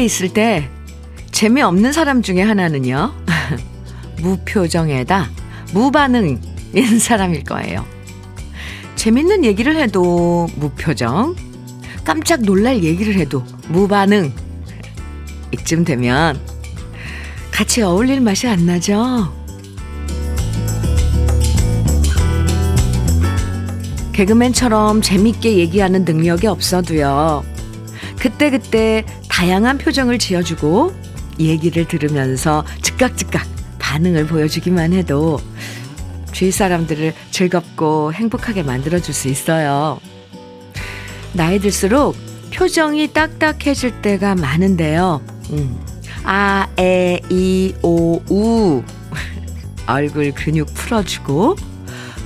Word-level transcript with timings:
함께 0.00 0.04
있을 0.04 0.30
때 0.30 0.70
재미없는 1.30 1.92
사람 1.92 2.22
중에 2.22 2.40
하나는요. 2.40 3.12
무표정에다 4.22 5.28
무반응인 5.74 6.40
사람일 6.98 7.44
거예요. 7.44 7.84
재밌는 8.96 9.44
얘기를 9.44 9.76
해도 9.76 10.48
무표정, 10.56 11.36
깜짝 12.02 12.40
놀랄 12.40 12.82
얘기를 12.82 13.14
해도 13.16 13.44
무반응. 13.68 14.32
이쯤 15.52 15.84
되면 15.84 16.40
같이 17.50 17.82
어울릴 17.82 18.22
맛이 18.22 18.48
안 18.48 18.64
나죠? 18.64 19.30
개그맨처럼 24.14 25.02
재밌게 25.02 25.58
얘기하는 25.58 26.04
능력이 26.04 26.46
없어도요. 26.46 27.44
그때그때 28.18 29.04
다양한 29.30 29.78
표정을 29.78 30.18
지어주고 30.18 30.92
얘기를 31.38 31.86
들으면서 31.86 32.64
즉각즉각 32.82 33.46
반응을 33.78 34.26
보여주기만 34.26 34.92
해도 34.92 35.40
주위 36.32 36.50
사람들을 36.50 37.14
즐겁고 37.30 38.12
행복하게 38.12 38.62
만들어줄 38.62 39.14
수 39.14 39.28
있어요. 39.28 39.98
나이 41.32 41.58
들수록 41.58 42.16
표정이 42.52 43.12
딱딱해질 43.12 44.02
때가 44.02 44.34
많은데요. 44.34 45.22
음. 45.52 45.80
아, 46.24 46.66
에, 46.78 47.20
이, 47.30 47.74
오, 47.82 48.20
우. 48.28 48.82
얼굴 49.86 50.32
근육 50.32 50.72
풀어주고 50.74 51.56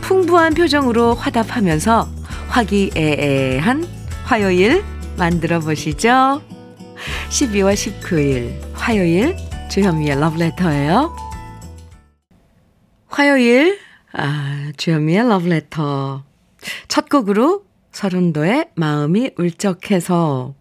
풍부한 0.00 0.54
표정으로 0.54 1.14
화답하면서 1.14 2.08
화기애애한 2.48 3.86
화요일 4.24 4.84
만들어 5.16 5.60
보시죠. 5.60 6.42
12월 7.30 7.74
19일 7.74 8.60
화요일 8.74 9.36
주현미의 9.70 10.20
러브레터예요. 10.20 11.16
화요일 13.08 13.78
아, 14.12 14.70
주현미의 14.76 15.28
러브레터 15.28 16.24
첫 16.88 17.08
곡으로 17.08 17.64
서른도의 17.90 18.70
마음이 18.76 19.30
울적해서 19.36 20.54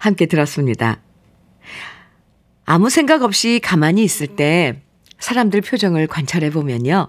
함께 0.00 0.26
들었습니다. 0.26 1.00
아무 2.64 2.90
생각 2.90 3.22
없이 3.22 3.60
가만히 3.62 4.04
있을 4.04 4.28
때 4.28 4.82
사람들 5.18 5.60
표정을 5.62 6.06
관찰해 6.06 6.50
보면요. 6.50 7.08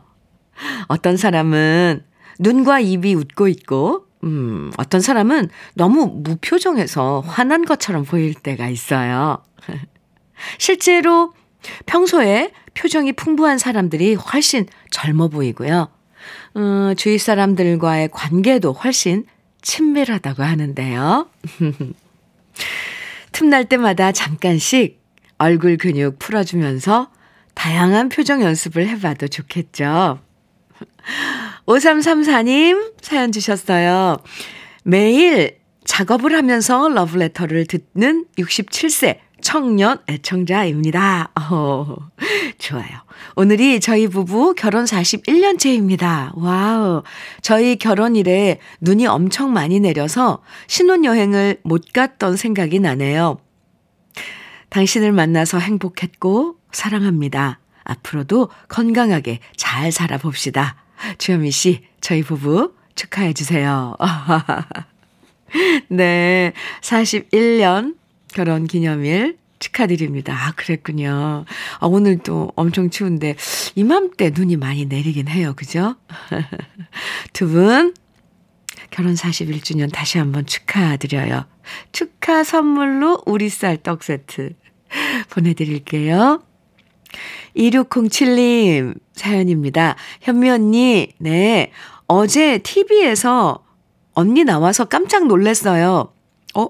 어떤 0.87 1.17
사람은 1.17 2.03
눈과 2.39 2.79
입이 2.79 3.15
웃고 3.15 3.47
있고, 3.47 4.07
음, 4.23 4.71
어떤 4.77 5.01
사람은 5.01 5.49
너무 5.73 6.07
무표정해서 6.07 7.21
화난 7.25 7.65
것처럼 7.65 8.05
보일 8.05 8.33
때가 8.33 8.69
있어요. 8.69 9.43
실제로 10.57 11.33
평소에 11.85 12.51
표정이 12.73 13.13
풍부한 13.13 13.57
사람들이 13.57 14.15
훨씬 14.15 14.65
젊어 14.91 15.27
보이고요. 15.27 15.89
음, 16.57 16.93
주위 16.97 17.17
사람들과의 17.17 18.09
관계도 18.11 18.73
훨씬 18.73 19.25
친밀하다고 19.61 20.43
하는데요. 20.43 21.29
틈날 23.31 23.65
때마다 23.65 24.11
잠깐씩 24.11 25.01
얼굴 25.37 25.77
근육 25.77 26.19
풀어주면서 26.19 27.09
다양한 27.55 28.09
표정 28.09 28.41
연습을 28.41 28.87
해봐도 28.87 29.27
좋겠죠. 29.27 30.19
5334님 31.65 32.93
사연 33.01 33.31
주셨어요. 33.31 34.17
매일 34.83 35.57
작업을 35.85 36.35
하면서 36.35 36.89
러브레터를 36.89 37.65
듣는 37.65 38.25
67세 38.37 39.19
청년 39.41 39.99
애청자입니다. 40.09 41.31
어, 41.35 41.95
좋아요. 42.57 42.87
오늘이 43.35 43.79
저희 43.81 44.07
부부 44.07 44.55
결혼 44.55 44.85
41년째입니다. 44.85 46.31
와우. 46.35 47.03
저희 47.41 47.75
결혼 47.75 48.15
이래 48.15 48.59
눈이 48.79 49.05
엄청 49.05 49.51
많이 49.51 49.79
내려서 49.79 50.41
신혼여행을 50.67 51.59
못 51.63 51.91
갔던 51.93 52.37
생각이 52.37 52.79
나네요. 52.79 53.37
당신을 54.69 55.11
만나서 55.11 55.59
행복했고 55.59 56.55
사랑합니다. 56.71 57.59
앞으로도 57.83 58.49
건강하게 58.67 59.39
잘 59.55 59.91
살아봅시다. 59.91 60.75
주현미 61.17 61.51
씨, 61.51 61.83
저희 62.01 62.23
부부 62.23 62.73
축하해 62.95 63.33
주세요. 63.33 63.95
네. 65.89 66.53
41년 66.81 67.95
결혼 68.33 68.65
기념일 68.67 69.37
축하드립니다. 69.59 70.33
아, 70.33 70.51
그랬군요. 70.55 71.45
아, 71.79 71.85
오늘 71.85 72.17
또 72.19 72.51
엄청 72.55 72.89
추운데, 72.89 73.35
이맘때 73.75 74.31
눈이 74.35 74.57
많이 74.57 74.85
내리긴 74.85 75.29
해요. 75.29 75.53
그죠? 75.55 75.95
두 77.31 77.47
분, 77.47 77.93
결혼 78.91 79.13
41주년 79.13 79.91
다시 79.91 80.17
한번 80.17 80.45
축하드려요. 80.45 81.45
축하 81.93 82.43
선물로 82.43 83.23
우리 83.25 83.49
쌀 83.49 83.77
떡 83.77 84.03
세트 84.03 84.53
보내드릴게요. 85.29 86.43
2607님 87.55 88.95
사연입니다. 89.13 89.95
현미 90.21 90.49
언니, 90.49 91.13
네. 91.17 91.71
어제 92.07 92.57
TV에서 92.59 93.63
언니 94.13 94.43
나와서 94.43 94.85
깜짝 94.85 95.27
놀랐어요. 95.27 96.13
어? 96.55 96.63
아, 96.63 96.69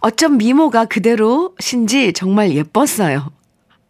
어쩜 0.00 0.38
미모가 0.38 0.86
그대로신지 0.86 2.12
정말 2.12 2.52
예뻤어요. 2.52 3.32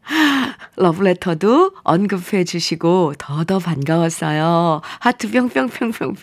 러브레터도 0.76 1.72
언급해 1.82 2.44
주시고 2.44 3.14
더더 3.18 3.58
반가웠어요. 3.58 4.80
하트 5.00 5.30
뿅뿅뿅뿅뿅. 5.30 6.14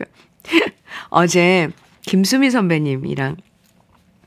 어제 1.09 1.69
김수미 2.01 2.49
선배님이랑 2.49 3.37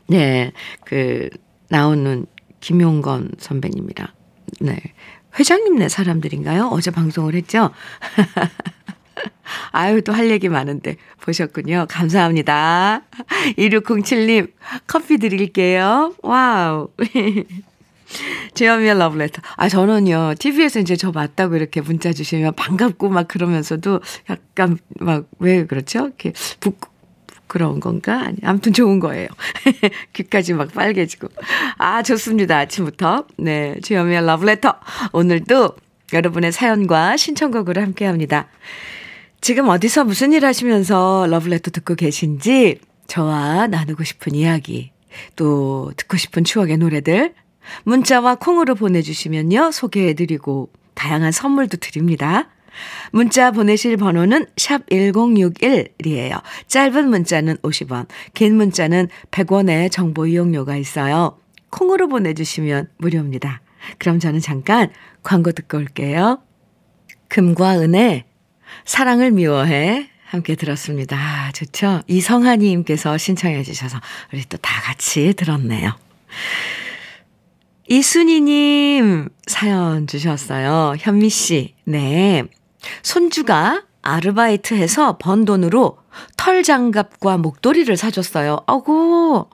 네, 0.09 0.53
그 0.85 1.29
나오는 1.69 2.27
김용건 2.63 3.33
선배님이랑 3.39 4.07
네. 4.61 4.79
회장님네 5.39 5.91
사람들인가요? 5.91 6.69
어제 6.73 6.91
방송을 6.91 7.35
했죠? 7.35 7.71
아유, 9.73 10.03
또 10.03 10.13
할 10.13 10.31
얘기 10.31 10.49
많은데 10.49 10.97
보셨군요. 11.21 11.87
감사합니다. 11.89 13.03
2607님, 13.59 14.53
커피 14.87 15.19
드릴게요. 15.19 16.15
와우. 16.23 16.89
주현미의 18.55 18.99
러브레터. 18.99 19.41
아, 19.57 19.69
저는요, 19.69 20.35
TV에서 20.39 20.81
이제 20.81 20.97
저 20.97 21.13
맞다고 21.13 21.57
이렇게 21.57 21.81
문자 21.81 22.13
주시면 22.13 22.55
반갑고 22.55 23.09
막 23.09 23.27
그러면서도 23.27 24.01
약간 24.29 24.79
막, 25.01 25.27
왜 25.39 25.67
그렇죠? 25.67 26.07
이렇게 26.07 26.33
부, 26.61 26.75
부끄러운 27.53 27.81
건가? 27.81 28.23
아니, 28.25 28.37
아무튼 28.43 28.73
좋은 28.73 28.99
거예요. 28.99 29.29
귀까지 30.15 30.55
막 30.55 30.73
빨개지고. 30.73 31.29
아, 31.77 32.03
좋습니다. 32.03 32.59
아침부터. 32.59 33.27
네, 33.37 33.79
주현미의 33.83 34.25
러브레터. 34.25 34.75
오늘도 35.13 35.77
여러분의 36.13 36.53
사연과 36.53 37.17
신청곡으로 37.17 37.81
함께 37.81 38.07
합니다. 38.07 38.49
지금 39.41 39.69
어디서 39.69 40.05
무슨 40.05 40.33
일 40.33 40.45
하시면서 40.47 41.27
러브레터 41.29 41.71
듣고 41.71 41.95
계신지 41.95 42.79
저와 43.07 43.67
나누고 43.67 44.05
싶은 44.05 44.35
이야기, 44.35 44.93
또 45.37 45.93
듣고 45.97 46.17
싶은 46.17 46.45
추억의 46.45 46.79
노래들, 46.79 47.35
문자와 47.85 48.37
콩으로 48.37 48.75
보내주시면요, 48.75 49.73
소개해드리고 49.73 50.71
다양한 50.95 51.33
선물도 51.33 51.79
드립니다. 51.79 52.49
문자 53.13 53.51
보내실 53.51 53.97
번호는 53.97 54.47
샵 54.57 54.87
1061이에요. 54.87 56.41
짧은 56.69 57.09
문자는 57.09 57.57
50원, 57.59 58.07
긴 58.35 58.57
문자는 58.57 59.09
100원의 59.31 59.91
정보 59.91 60.27
이용료가 60.27 60.77
있어요. 60.77 61.39
콩으로 61.71 62.09
보내주시면 62.09 62.89
무료입니다. 62.99 63.61
그럼 63.99 64.19
저는 64.19 64.41
잠깐 64.41 64.91
광고 65.23 65.53
듣고 65.53 65.79
올게요. 65.79 66.41
금과 67.29 67.79
은의 67.81 68.25
사랑을 68.85 69.31
미워해 69.31 70.09
함께 70.25 70.55
들었습니다. 70.55 71.17
아, 71.17 71.53
좋죠? 71.53 72.03
이성하님께서 72.07 73.19
신청해 73.19 73.63
주셔서 73.65 74.01
우리 74.33 74.45
또 74.45 74.57
다 74.63 74.81
같이 74.81 75.35
들었네요. 75.35 75.93
이순희님 77.89 79.29
사연 79.47 80.07
주셨어요. 80.07 80.95
현미 80.99 81.29
씨, 81.29 81.75
네. 81.85 82.45
손주가 83.03 83.83
아르바이트 84.03 84.75
해서 84.75 85.17
번 85.19 85.45
돈으로 85.45 85.99
털 86.37 86.63
장갑과 86.63 87.39
목도리를 87.39 87.97
사줬어요. 87.97 88.61
아고, 88.67 89.49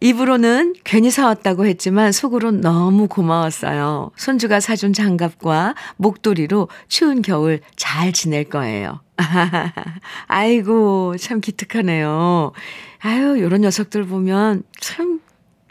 입으로는 0.00 0.74
괜히 0.82 1.10
사왔다고 1.10 1.66
했지만 1.66 2.10
속으론 2.10 2.60
너무 2.60 3.06
고마웠어요. 3.06 4.10
손주가 4.16 4.58
사준 4.58 4.92
장갑과 4.92 5.74
목도리로 5.96 6.68
추운 6.88 7.22
겨울 7.22 7.60
잘 7.76 8.12
지낼 8.12 8.44
거예요. 8.44 9.00
아이고, 10.26 11.16
참 11.18 11.40
기특하네요. 11.40 12.52
아유, 13.00 13.40
요런 13.40 13.60
녀석들 13.60 14.04
보면 14.04 14.62
참 14.80 15.20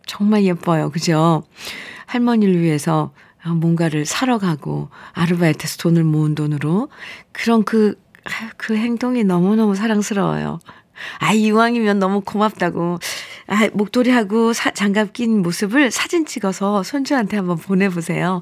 정말 0.06 0.44
예뻐요. 0.44 0.92
그죠? 0.92 1.44
할머니를 2.06 2.62
위해서 2.62 3.12
뭔가를 3.48 4.06
사러 4.06 4.38
가고 4.38 4.90
아르바이트에서 5.14 5.78
돈을 5.78 6.04
모은 6.04 6.36
돈으로 6.36 6.90
그런 7.32 7.64
그, 7.64 7.96
그 8.58 8.76
행동이 8.76 9.24
너무너무 9.24 9.76
사랑스러워요. 9.76 10.60
아, 11.20 11.34
이왕이면 11.34 12.00
너무 12.00 12.22
고맙다고. 12.22 13.00
아, 13.48 13.70
목도리하고 13.74 14.54
사, 14.54 14.72
장갑 14.72 15.14
낀 15.14 15.42
모습을 15.42 15.92
사진 15.92 16.26
찍어서 16.26 16.84
손주한테 16.84 17.38
한번 17.38 17.58
보내보세요. 17.58 18.42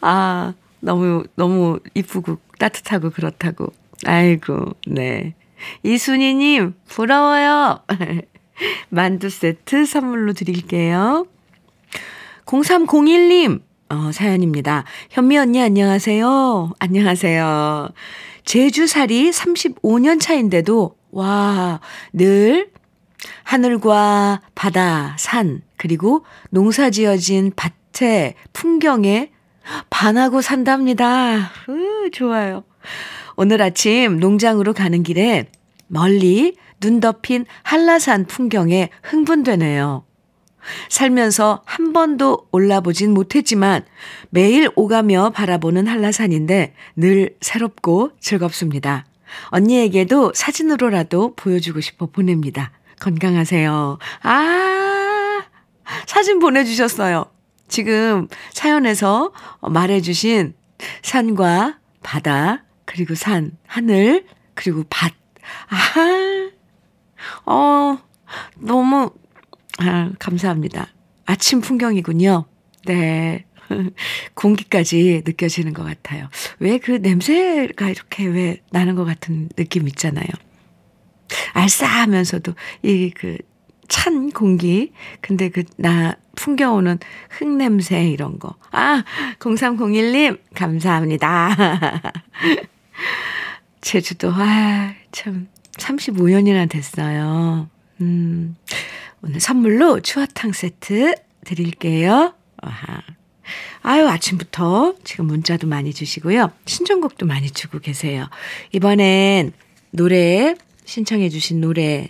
아, 0.00 0.54
너무, 0.80 1.24
너무 1.34 1.80
이쁘고 1.94 2.38
따뜻하고 2.58 3.10
그렇다고. 3.10 3.72
아이고, 4.06 4.74
네. 4.86 5.34
이순희님, 5.82 6.74
부러워요. 6.88 7.80
만두 8.88 9.30
세트 9.30 9.86
선물로 9.86 10.32
드릴게요. 10.34 11.26
0301님, 12.46 13.62
어, 13.94 14.10
사연입니다. 14.10 14.84
현미 15.10 15.38
언니 15.38 15.62
안녕하세요. 15.62 16.72
안녕하세요. 16.80 17.88
제주살이 18.44 19.30
35년 19.30 20.20
차인데도, 20.20 20.96
와, 21.12 21.80
늘 22.12 22.70
하늘과 23.44 24.40
바다, 24.56 25.14
산, 25.18 25.62
그리고 25.76 26.24
농사 26.50 26.90
지어진 26.90 27.52
밭의 27.54 28.34
풍경에 28.52 29.30
반하고 29.90 30.40
산답니다. 30.40 31.52
으, 31.68 32.10
좋아요. 32.10 32.64
오늘 33.36 33.62
아침 33.62 34.18
농장으로 34.18 34.72
가는 34.72 35.02
길에 35.04 35.46
멀리 35.86 36.56
눈 36.80 36.98
덮인 36.98 37.46
한라산 37.62 38.26
풍경에 38.26 38.90
흥분되네요. 39.04 40.04
살면서 40.88 41.62
한 41.64 41.92
번도 41.92 42.48
올라보진 42.50 43.12
못했지만 43.12 43.84
매일 44.30 44.70
오가며 44.76 45.30
바라보는 45.30 45.86
한라산인데 45.86 46.74
늘 46.96 47.36
새롭고 47.40 48.12
즐겁습니다. 48.20 49.06
언니에게도 49.48 50.32
사진으로라도 50.34 51.34
보여주고 51.34 51.80
싶어 51.80 52.06
보냅니다. 52.06 52.72
건강하세요. 53.00 53.98
아, 54.22 55.42
사진 56.06 56.38
보내주셨어요. 56.38 57.26
지금 57.68 58.28
사연에서 58.52 59.32
말해주신 59.60 60.54
산과 61.02 61.78
바다, 62.02 62.64
그리고 62.84 63.14
산, 63.14 63.52
하늘, 63.66 64.26
그리고 64.54 64.84
밭. 64.88 65.12
아, 65.68 66.50
어, 67.46 67.98
너무, 68.58 69.10
아, 69.78 70.10
감사합니다. 70.18 70.88
아침 71.26 71.60
풍경이군요. 71.60 72.44
네. 72.86 73.44
공기까지 74.34 75.22
느껴지는 75.24 75.72
것 75.72 75.84
같아요. 75.84 76.28
왜 76.58 76.78
그 76.78 76.92
냄새가 76.92 77.88
이렇게 77.88 78.26
왜 78.26 78.58
나는 78.70 78.94
것 78.94 79.04
같은 79.04 79.48
느낌 79.56 79.88
있잖아요. 79.88 80.26
알싸하면서도 81.54 82.54
이 82.82 83.10
그 83.10 83.38
찬 83.86 84.30
공기. 84.30 84.92
근데 85.20 85.50
그 85.50 85.62
나 85.76 86.16
풍겨오는 86.36 86.98
흙냄새 87.30 88.08
이런 88.08 88.38
거. 88.38 88.56
아, 88.72 89.04
0301님, 89.38 90.40
감사합니다. 90.54 91.54
제주도, 93.82 94.32
아, 94.32 94.94
참, 95.12 95.48
35년이나 95.72 96.68
됐어요. 96.68 97.68
음, 98.00 98.56
오늘 99.26 99.40
선물로 99.40 100.00
추어탕 100.00 100.52
세트 100.52 101.14
드릴게요. 101.46 102.34
아하. 102.58 103.00
아유, 103.80 104.06
아침부터 104.06 104.96
지금 105.02 105.26
문자도 105.26 105.66
많이 105.66 105.94
주시고요. 105.94 106.52
신청곡도 106.66 107.24
많이 107.24 107.50
주고 107.50 107.78
계세요. 107.78 108.28
이번엔 108.72 109.52
노래, 109.92 110.54
신청해주신 110.84 111.62
노래 111.62 112.08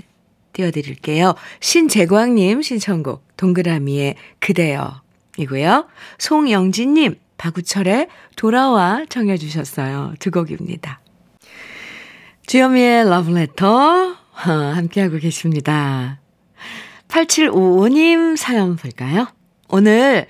띄워드릴게요. 0.54 1.36
신재광님 1.60 2.62
신청곡, 2.62 3.24
동그라미의 3.36 4.16
그대여 4.40 5.02
이고요. 5.38 5.86
송영진님, 6.18 7.14
박우철의 7.38 8.08
돌아와 8.34 9.04
청해주셨어요. 9.08 10.14
두 10.18 10.32
곡입니다. 10.32 11.00
주여미의 12.46 13.08
러브레터 13.08 14.16
함께하고 14.32 15.18
계십니다. 15.18 16.18
8755님 17.14 18.36
사연 18.36 18.74
볼까요? 18.76 19.28
오늘 19.68 20.26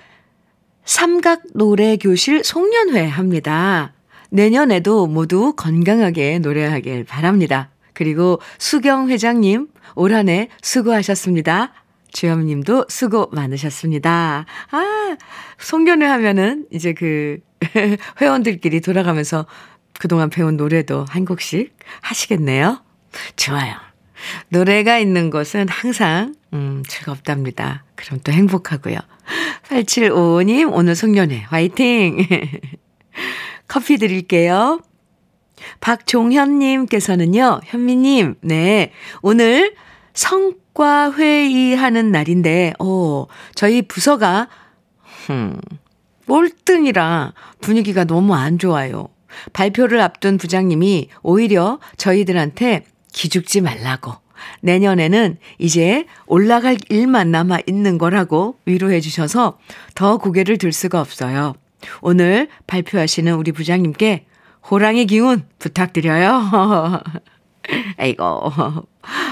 삼각 0.85 1.43
노래교실 1.55 2.45
송년회 2.45 3.09
합니다. 3.09 3.95
내년에도 4.29 5.07
모두 5.07 5.55
건강하게 5.55 6.41
노래하길 6.41 7.05
바랍니다. 7.05 7.71
그리고 7.95 8.39
수경 8.59 9.09
회장님 9.09 9.69
올 9.95 10.13
한 10.13 10.29
해 10.29 10.49
수고하셨습니다. 10.63 11.73
주영님도 12.13 12.87
수고 12.91 13.29
많으셨습니다. 13.33 14.45
아, 14.71 15.17
송년회 15.59 16.07
하면은 16.07 16.67
이제 16.71 16.93
그 16.93 17.39
회원들끼리 18.21 18.83
돌아가면서 18.83 19.47
그동안 19.99 20.29
배운 20.29 20.57
노래도 20.59 21.07
한 21.09 21.25
곡씩 21.25 21.77
하시겠네요. 22.03 22.83
좋아요. 23.37 23.94
노래가 24.49 24.99
있는 24.99 25.31
곳은 25.31 25.69
항상, 25.69 26.35
음, 26.53 26.83
즐겁답니다. 26.87 27.85
그럼 27.95 28.21
또 28.25 28.33
행복하고요. 28.33 28.99
8755님, 29.69 30.73
오늘 30.73 30.95
송년회 30.95 31.41
화이팅! 31.49 32.27
커피 33.69 33.99
드릴게요. 33.99 34.81
박종현님께서는요, 35.81 37.61
현미님, 37.65 38.37
네, 38.43 38.93
오늘 39.23 39.75
성과 40.13 41.13
회의하는 41.13 42.13
날인데, 42.13 42.75
어, 42.79 43.27
저희 43.55 43.83
부서가, 43.83 44.49
음, 45.31 45.59
꼴등이라 46.27 47.33
분위기가 47.61 48.05
너무 48.05 48.35
안 48.35 48.59
좋아요. 48.59 49.09
발표를 49.53 50.01
앞둔 50.01 50.39
부장님이 50.39 51.09
오히려 51.23 51.81
저희들한테 51.97 52.85
기죽지 53.15 53.63
말라고. 53.63 54.13
내년에는 54.61 55.39
이제 55.59 56.05
올라갈 56.27 56.77
일만 56.91 57.31
남아 57.31 57.61
있는 57.67 57.97
거라고 57.97 58.59
위로해 58.67 59.01
주셔서 59.01 59.59
더 59.95 60.19
고개를 60.19 60.59
들 60.59 60.73
수가 60.73 61.01
없어요. 61.01 61.55
오늘 62.03 62.49
발표하시는 62.67 63.33
우리 63.35 63.53
부장님께 63.53 64.27
호랑이 64.71 65.07
기운 65.07 65.47
부탁드려요. 65.59 66.51
아이고. 67.97 68.53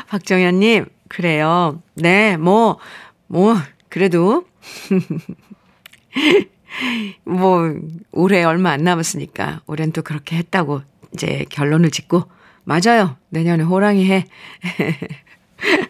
박정현님, 0.09 0.87
그래요. 1.09 1.83
네, 1.95 2.37
뭐, 2.37 2.79
뭐, 3.27 3.57
그래도. 3.89 4.47
뭐, 7.25 7.75
올해 8.13 8.45
얼마 8.45 8.71
안 8.71 8.85
남았으니까, 8.85 9.63
올해는 9.67 9.93
또 9.93 10.03
그렇게 10.03 10.37
했다고 10.37 10.83
이제 11.15 11.45
결론을 11.51 11.91
짓고, 11.91 12.25
맞아요. 12.65 13.17
내년에 13.31 13.65
호랑이 13.65 14.11
해. 14.11 14.25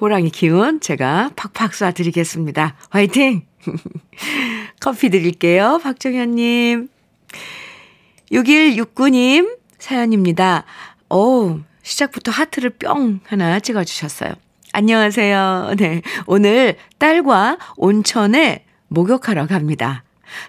호랑이 0.00 0.30
기운 0.30 0.80
제가 0.80 1.30
팍팍 1.36 1.72
쏴드리겠습니다. 1.72 2.74
화이팅! 2.90 3.46
커피 4.80 5.10
드릴게요. 5.10 5.78
박정현님. 5.82 6.88
6169님 8.32 9.58
사연입니다. 9.78 10.64
오, 11.10 11.60
시작부터 11.82 12.32
하트를 12.32 12.70
뿅 12.70 13.20
하나 13.24 13.60
찍어주셨어요. 13.60 14.32
안녕하세요. 14.72 15.74
네. 15.78 16.02
오늘 16.26 16.76
딸과 16.98 17.58
온천에 17.76 18.64
목욕하러 18.88 19.46
갑니다. 19.46 20.02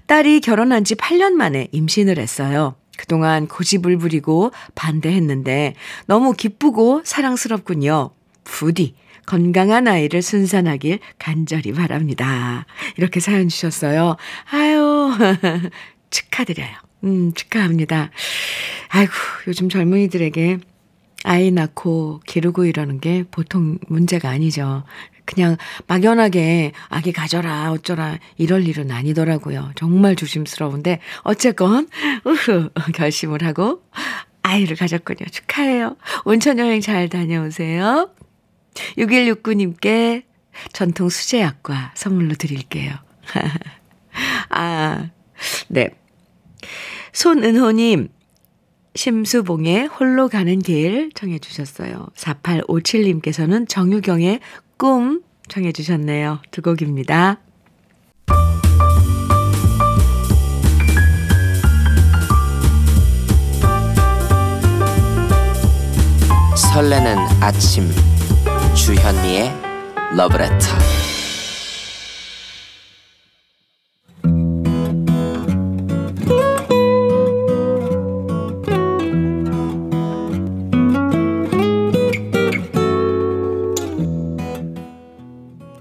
딸이 0.08 0.40
결혼한 0.40 0.84
지 0.84 0.96
8년 0.96 1.34
만에 1.34 1.68
임신을 1.72 2.18
했어요. 2.18 2.76
그동안 2.98 3.48
고집을 3.48 3.98
부리고 3.98 4.52
반대했는데 4.76 5.76
너무 6.08 6.34
기쁘고 6.34 7.02
사랑스럽군요. 7.04 8.12
부디 8.44 8.96
건강한 9.26 9.88
아이를 9.88 10.22
순산하길 10.22 11.00
간절히 11.18 11.74
바랍니다. 11.74 12.66
이렇게 12.98 13.20
사연 13.20 13.50
주셨어요. 13.50 14.18
아유, 14.52 15.12
축하드려요. 16.12 16.70
음, 17.04 17.34
축하합니다. 17.34 18.12
아이고, 18.90 19.12
요즘 19.48 19.70
젊은이들에게 19.70 20.60
아이 21.24 21.52
낳고 21.52 22.22
기르고 22.26 22.66
이러는 22.66 23.00
게 23.00 23.24
보통 23.32 23.80
문제가 23.88 24.30
아니죠. 24.30 24.84
그냥 25.26 25.58
막연하게 25.88 26.72
아기 26.90 27.12
가져라 27.12 27.72
어쩌라 27.72 28.18
이럴 28.38 28.68
일은 28.68 28.92
아니더라고요. 28.92 29.72
정말 29.76 30.16
조심스러운데 30.16 31.00
어쨌건 31.24 31.88
우후 32.24 32.70
결심을 32.94 33.44
하고 33.44 33.82
아이를 34.44 34.76
가졌군요. 34.76 35.28
축하해요. 35.32 35.98
온천 36.24 36.60
여행 36.60 36.80
잘 36.80 37.10
다녀오세요. 37.10 38.12
6169님께 38.98 40.24
전통 40.72 41.10
수제약과 41.10 41.94
선물로 41.96 42.36
드릴게요. 42.36 42.94
아, 44.50 45.10
네. 45.68 45.90
손은호님, 47.12 48.10
심수봉의 48.96 49.88
홀로 49.88 50.30
가는 50.30 50.60
길 50.60 51.10
청해 51.14 51.40
주셨어요. 51.40 52.08
4857님께서는 52.16 53.68
정유경의 53.68 54.40
꿈 54.78 55.22
청해 55.48 55.72
주셨네요. 55.72 56.40
두 56.52 56.62
곡입니다. 56.62 57.40
설레는 66.56 67.18
아침 67.42 67.90
주현미의 68.76 69.54
러브레터 70.16 71.05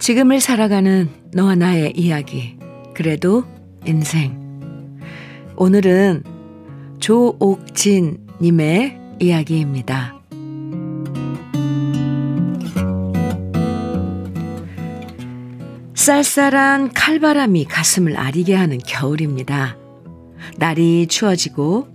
지금을 0.05 0.39
살아가는 0.39 1.09
너와 1.33 1.55
나의 1.55 1.95
이야기. 1.97 2.59
그래도 2.93 3.45
인생. 3.87 4.39
오늘은 5.57 6.23
조옥진님의 7.01 9.01
이야기입니다. 9.19 10.21
쌀쌀한 15.95 16.93
칼바람이 16.93 17.65
가슴을 17.65 18.19
아리게 18.19 18.55
하는 18.55 18.77
겨울입니다. 18.87 19.79
날이 20.59 21.07
추워지고 21.07 21.89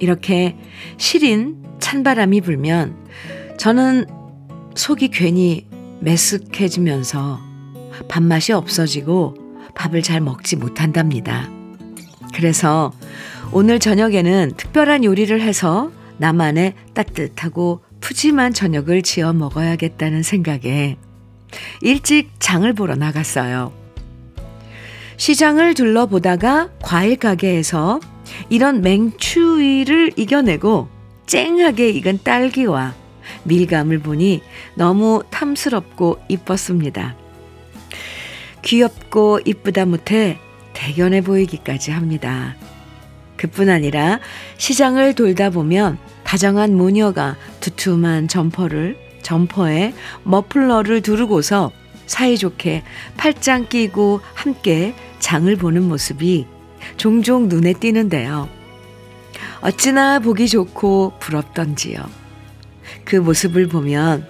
이렇게 0.00 0.56
시린 0.96 1.62
찬바람이 1.78 2.40
불면 2.40 2.96
저는 3.58 4.06
속이 4.74 5.08
괜히 5.08 5.66
메쓱해지면서 6.02 7.49
밥맛이 8.08 8.52
없어지고 8.52 9.34
밥을 9.74 10.02
잘 10.02 10.20
먹지 10.20 10.56
못한답니다. 10.56 11.48
그래서 12.34 12.92
오늘 13.52 13.78
저녁에는 13.78 14.52
특별한 14.56 15.04
요리를 15.04 15.40
해서 15.40 15.90
나만의 16.18 16.74
따뜻하고 16.94 17.80
푸짐한 18.00 18.52
저녁을 18.52 19.02
지어 19.02 19.32
먹어야겠다는 19.32 20.22
생각에 20.22 20.96
일찍 21.82 22.30
장을 22.38 22.70
보러 22.72 22.94
나갔어요. 22.94 23.72
시장을 25.16 25.74
둘러보다가 25.74 26.70
과일 26.80 27.16
가게에서 27.16 28.00
이런 28.48 28.80
맹추위를 28.80 30.12
이겨내고 30.16 30.88
쨍하게 31.26 31.90
익은 31.90 32.20
딸기와 32.24 32.94
밀감을 33.44 34.00
보니 34.00 34.42
너무 34.74 35.22
탐스럽고 35.30 36.18
이뻤습니다. 36.28 37.16
귀엽고 38.62 39.40
이쁘다 39.44 39.86
못해 39.86 40.38
대견해 40.72 41.20
보이기까지 41.20 41.90
합니다. 41.90 42.56
그뿐 43.36 43.70
아니라 43.70 44.20
시장을 44.58 45.14
돌다 45.14 45.50
보면 45.50 45.98
다정한 46.24 46.76
모녀가 46.76 47.36
두툼한 47.60 48.28
점퍼를 48.28 48.98
점퍼에 49.22 49.94
머플러를 50.24 51.00
두르고서 51.00 51.72
사이좋게 52.06 52.82
팔짱 53.16 53.68
끼고 53.68 54.20
함께 54.34 54.94
장을 55.20 55.54
보는 55.56 55.84
모습이 55.88 56.46
종종 56.96 57.48
눈에 57.48 57.72
띄는데요. 57.72 58.48
어찌나 59.60 60.18
보기 60.18 60.48
좋고 60.48 61.14
부럽던지요. 61.20 61.98
그 63.04 63.16
모습을 63.16 63.68
보면 63.68 64.26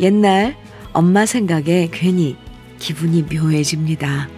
옛날 0.00 0.56
엄마 0.92 1.26
생각에 1.26 1.88
괜히 1.92 2.36
기분이 2.82 3.22
묘해집니다. 3.22 4.28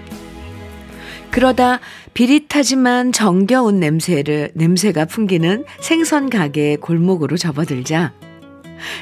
그러다 1.30 1.80
비릿하지만 2.12 3.10
정겨운 3.10 3.80
냄새를, 3.80 4.52
냄새가 4.54 5.06
풍기는 5.06 5.64
생선 5.80 6.30
가게의 6.30 6.76
골목으로 6.76 7.36
접어들자 7.36 8.12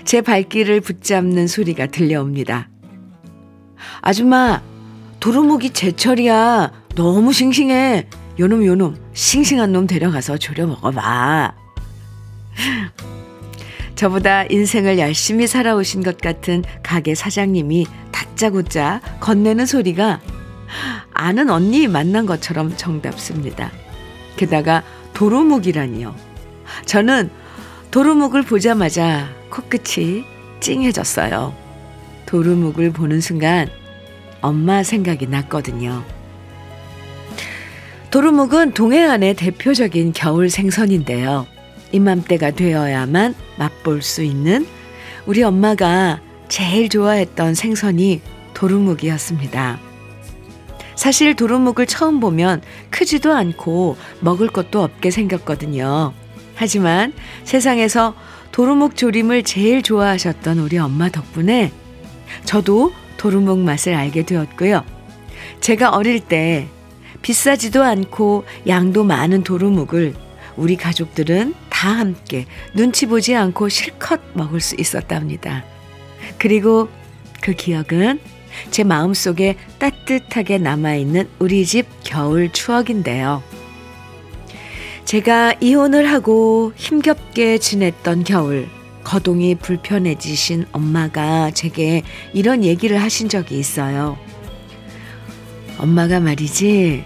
제 0.04 0.22
발길을 0.22 0.80
붙잡는 0.80 1.48
소리가 1.48 1.86
들려옵니다. 1.86 2.68
아줌마, 4.00 4.62
도루묵이 5.20 5.70
제철이야. 5.70 6.72
너무 6.94 7.32
싱싱해. 7.32 8.08
요놈 8.38 8.64
요놈 8.64 8.96
싱싱한 9.12 9.72
놈 9.72 9.86
데려가서 9.86 10.38
졸여 10.38 10.66
먹어봐. 10.66 11.54
저보다 14.02 14.42
인생을 14.50 14.98
열심히 14.98 15.46
살아오신 15.46 16.02
것 16.02 16.18
같은 16.18 16.64
가게 16.82 17.14
사장님이 17.14 17.86
다짜고짜 18.10 19.00
건네는 19.20 19.64
소리가 19.64 20.20
아는 21.12 21.50
언니 21.50 21.86
만난 21.86 22.26
것처럼 22.26 22.76
정답습니다. 22.76 23.70
게다가 24.36 24.82
도루묵이라니요. 25.14 26.16
저는 26.84 27.30
도루묵을 27.92 28.42
보자마자 28.42 29.28
코끝이 29.50 30.24
찡해졌어요. 30.58 31.54
도루묵을 32.26 32.90
보는 32.90 33.20
순간 33.20 33.68
엄마 34.40 34.82
생각이 34.82 35.28
났거든요. 35.28 36.02
도루묵은 38.10 38.72
동해안의 38.72 39.34
대표적인 39.34 40.12
겨울 40.12 40.50
생선인데요. 40.50 41.51
이맘때가 41.92 42.52
되어야만 42.52 43.34
맛볼 43.58 44.02
수 44.02 44.22
있는 44.22 44.66
우리 45.26 45.42
엄마가 45.42 46.20
제일 46.48 46.88
좋아했던 46.88 47.54
생선이 47.54 48.20
도루묵이었습니다. 48.54 49.78
사실 50.94 51.34
도루묵을 51.34 51.86
처음 51.86 52.20
보면 52.20 52.62
크지도 52.90 53.32
않고 53.32 53.96
먹을 54.20 54.48
것도 54.48 54.82
없게 54.82 55.10
생겼거든요. 55.10 56.12
하지만 56.54 57.12
세상에서 57.44 58.14
도루묵 58.52 58.96
조림을 58.96 59.44
제일 59.44 59.82
좋아하셨던 59.82 60.58
우리 60.58 60.78
엄마 60.78 61.08
덕분에 61.08 61.72
저도 62.44 62.92
도루묵 63.16 63.60
맛을 63.60 63.94
알게 63.94 64.24
되었고요. 64.24 64.84
제가 65.60 65.90
어릴 65.90 66.20
때 66.20 66.68
비싸지도 67.22 67.82
않고 67.82 68.44
양도 68.66 69.04
많은 69.04 69.42
도루묵을 69.42 70.14
우리 70.56 70.76
가족들은 70.76 71.54
다 71.68 71.90
함께 71.90 72.46
눈치 72.74 73.06
보지 73.06 73.34
않고 73.34 73.68
실컷 73.68 74.20
먹을 74.34 74.60
수 74.60 74.76
있었답니다. 74.78 75.64
그리고 76.38 76.88
그 77.40 77.52
기억은 77.52 78.20
제 78.70 78.84
마음속에 78.84 79.56
따뜻하게 79.78 80.58
남아있는 80.58 81.28
우리 81.38 81.64
집 81.66 81.86
겨울 82.04 82.52
추억인데요. 82.52 83.42
제가 85.04 85.54
이혼을 85.60 86.10
하고 86.10 86.72
힘겹게 86.76 87.58
지냈던 87.58 88.24
겨울, 88.24 88.68
거동이 89.04 89.56
불편해지신 89.56 90.66
엄마가 90.72 91.50
제게 91.50 92.02
이런 92.32 92.62
얘기를 92.64 93.02
하신 93.02 93.28
적이 93.28 93.58
있어요. 93.58 94.16
엄마가 95.78 96.20
말이지, 96.20 97.04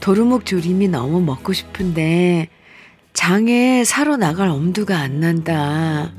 도루묵 0.00 0.44
조림이 0.44 0.88
너무 0.88 1.20
먹고 1.20 1.52
싶은데, 1.52 2.48
장에 3.18 3.82
사러 3.82 4.16
나갈 4.16 4.48
엄두가 4.48 4.96
안 4.96 5.18
난다. 5.18 6.12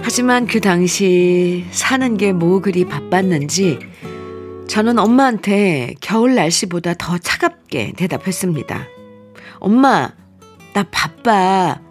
하지만 0.00 0.46
그 0.46 0.62
당시 0.62 1.66
사는 1.70 2.16
게 2.16 2.32
뭐 2.32 2.62
그리 2.62 2.86
바빴는지 2.86 3.78
저는 4.66 4.98
엄마한테 4.98 5.94
겨울 6.00 6.34
날씨보다 6.34 6.94
더 6.94 7.18
차갑게 7.18 7.92
대답했습니다. 7.98 8.86
엄마, 9.58 10.12
나 10.72 10.82
바빠. 10.90 11.82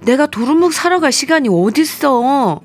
내가 0.00 0.26
도루묵 0.28 0.72
사러 0.72 1.00
갈 1.00 1.12
시간이 1.12 1.50
어딨어. 1.50 2.62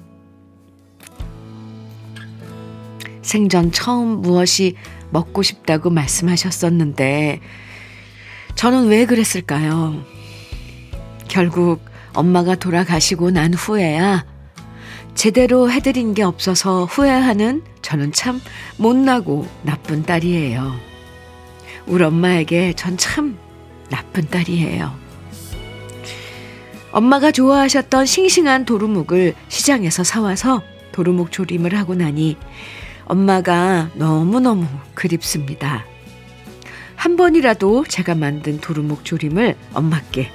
생전 3.22 3.74
처음 3.74 4.22
무엇이 4.22 4.78
먹고 5.12 5.44
싶다고 5.44 5.90
말씀하셨었는데, 5.90 7.42
저는 8.56 8.88
왜 8.88 9.06
그랬을까요? 9.06 10.04
결국 11.28 11.82
엄마가 12.14 12.56
돌아가시고 12.56 13.32
난 13.32 13.54
후에야 13.54 14.26
제대로 15.16 15.70
해드린 15.72 16.14
게 16.14 16.24
없어서 16.24 16.86
후회하는 16.86 17.64
저는 17.82 18.14
참 18.14 18.42
못나고 18.78 19.48
나쁜 19.64 20.04
딸이에요. 20.04 20.74
우리 21.88 22.04
엄마에게 22.04 22.74
전 22.74 22.98
참 22.98 23.38
나쁜 23.90 24.28
딸이에요. 24.30 24.94
엄마가 26.92 27.32
좋아하셨던 27.32 28.06
싱싱한 28.06 28.66
도루묵을 28.66 29.34
시장에서 29.50 30.04
사와서 30.04 30.62
도루묵 30.92 31.32
조림을 31.32 31.76
하고 31.76 31.96
나니 31.96 32.38
엄마가 33.06 33.90
너무너무 33.96 34.68
그립습니다. 34.94 35.86
한 37.04 37.18
번이라도 37.18 37.84
제가 37.84 38.16
만든 38.16 38.62
도루묵 38.62 39.04
조림을 39.04 39.58
엄마께 39.74 40.32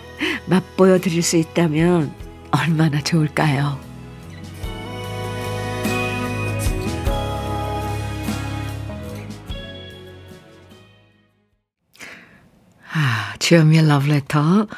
맛보여 0.51 0.99
드릴 0.99 1.23
수 1.23 1.39
있다면 1.39 2.13
얼마나 2.51 3.01
좋을까요? 3.01 3.81
아, 12.93 13.35
주현미의 13.39 13.89
러브레터. 13.89 14.69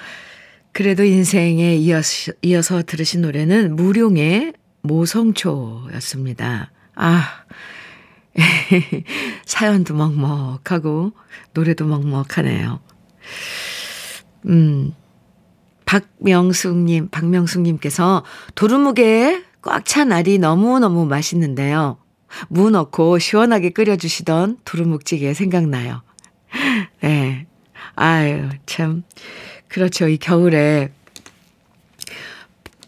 그래도 0.71 1.03
인생에 1.03 1.75
이어서, 1.75 2.31
이어서 2.43 2.85
들으신 2.85 3.23
노래는 3.23 3.75
무룡의 3.75 4.53
모성초였습니다. 4.83 6.71
아, 6.95 7.45
사연도 9.45 9.95
먹먹하고 9.95 11.13
노래도 11.53 11.85
먹먹하네요. 11.87 12.81
음, 14.47 14.95
박명숙님, 15.85 17.09
박명숙님께서 17.11 18.25
도루묵에 18.55 19.45
꽉찬 19.63 20.13
알이 20.13 20.39
너무너무 20.39 21.05
맛있는데요. 21.07 21.99
무 22.49 22.71
넣고 22.71 23.19
시원하게 23.19 23.71
끓여주시던 23.71 24.59
도루묵찌개 24.65 25.35
생각나요. 25.35 26.03
네. 27.03 27.47
아유, 27.97 28.49
참. 28.67 29.03
그렇죠. 29.69 30.09
이 30.09 30.17
겨울에 30.17 30.93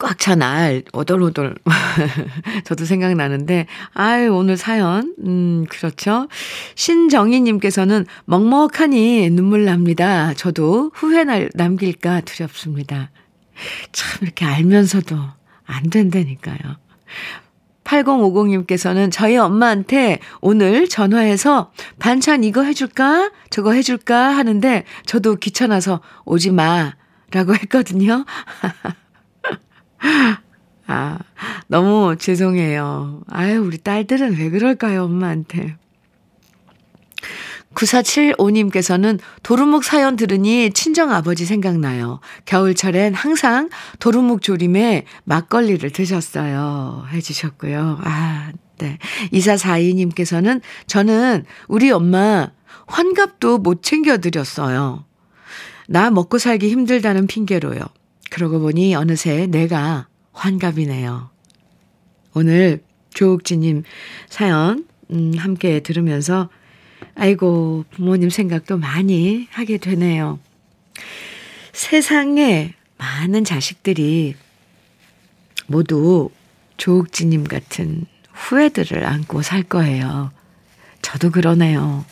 꽉 0.02 0.18
찬 0.18 0.42
알, 0.42 0.82
오돌오돌. 0.92 1.54
저도 2.64 2.84
생각나는데, 2.84 3.66
아유, 3.94 4.34
오늘 4.34 4.56
사연, 4.56 5.14
음, 5.24 5.64
그렇죠. 5.70 6.26
신정희님께서는 6.74 8.06
먹먹하니 8.24 9.30
눈물 9.30 9.64
납니다. 9.64 10.34
저도 10.34 10.90
후회 10.92 11.22
날, 11.22 11.50
남길까 11.54 12.22
두렵습니다. 12.22 13.12
참, 13.92 14.18
이렇게 14.22 14.44
알면서도 14.44 15.16
안 15.66 15.82
된다니까요. 15.88 16.58
8050님께서는 17.84 19.12
저희 19.12 19.36
엄마한테 19.36 20.18
오늘 20.40 20.88
전화해서 20.88 21.70
반찬 22.00 22.42
이거 22.42 22.64
해줄까? 22.64 23.30
저거 23.50 23.72
해줄까? 23.72 24.36
하는데 24.36 24.84
저도 25.06 25.36
귀찮아서 25.36 26.00
오지 26.24 26.50
마. 26.50 26.94
라고 27.30 27.54
했거든요. 27.54 28.24
아, 30.86 31.18
너무 31.68 32.16
죄송해요. 32.18 33.22
아유, 33.28 33.62
우리 33.62 33.78
딸들은 33.78 34.36
왜 34.36 34.50
그럴까요, 34.50 35.04
엄마한테. 35.04 35.76
9475님께서는 37.74 39.18
도루묵 39.42 39.84
사연 39.84 40.16
들으니 40.16 40.70
친정 40.72 41.10
아버지 41.10 41.46
생각나요. 41.46 42.20
겨울철엔 42.44 43.14
항상 43.14 43.70
도루묵 43.98 44.42
조림에 44.42 45.06
막걸리를 45.24 45.88
드셨어요. 45.90 47.06
해주셨고요. 47.12 48.00
아, 48.02 48.52
네. 48.78 48.98
2442님께서는 49.32 50.60
저는 50.86 51.44
우리 51.68 51.90
엄마 51.90 52.50
환갑도 52.86 53.58
못 53.58 53.82
챙겨드렸어요. 53.82 55.04
나 55.88 56.10
먹고 56.10 56.38
살기 56.38 56.68
힘들다는 56.68 57.26
핑계로요. 57.26 57.80
그러고 58.32 58.60
보니 58.60 58.94
어느새 58.94 59.46
내가 59.46 60.08
환갑이네요. 60.32 61.28
오늘 62.32 62.82
조옥지님 63.10 63.82
사연, 64.30 64.86
음, 65.10 65.34
함께 65.36 65.80
들으면서, 65.80 66.48
아이고, 67.14 67.84
부모님 67.90 68.30
생각도 68.30 68.78
많이 68.78 69.48
하게 69.50 69.76
되네요. 69.76 70.38
세상에 71.74 72.72
많은 72.96 73.44
자식들이 73.44 74.34
모두 75.66 76.30
조옥지님 76.78 77.44
같은 77.44 78.06
후회들을 78.32 79.04
안고 79.04 79.42
살 79.42 79.62
거예요. 79.62 80.32
저도 81.02 81.30
그러네요. 81.30 82.06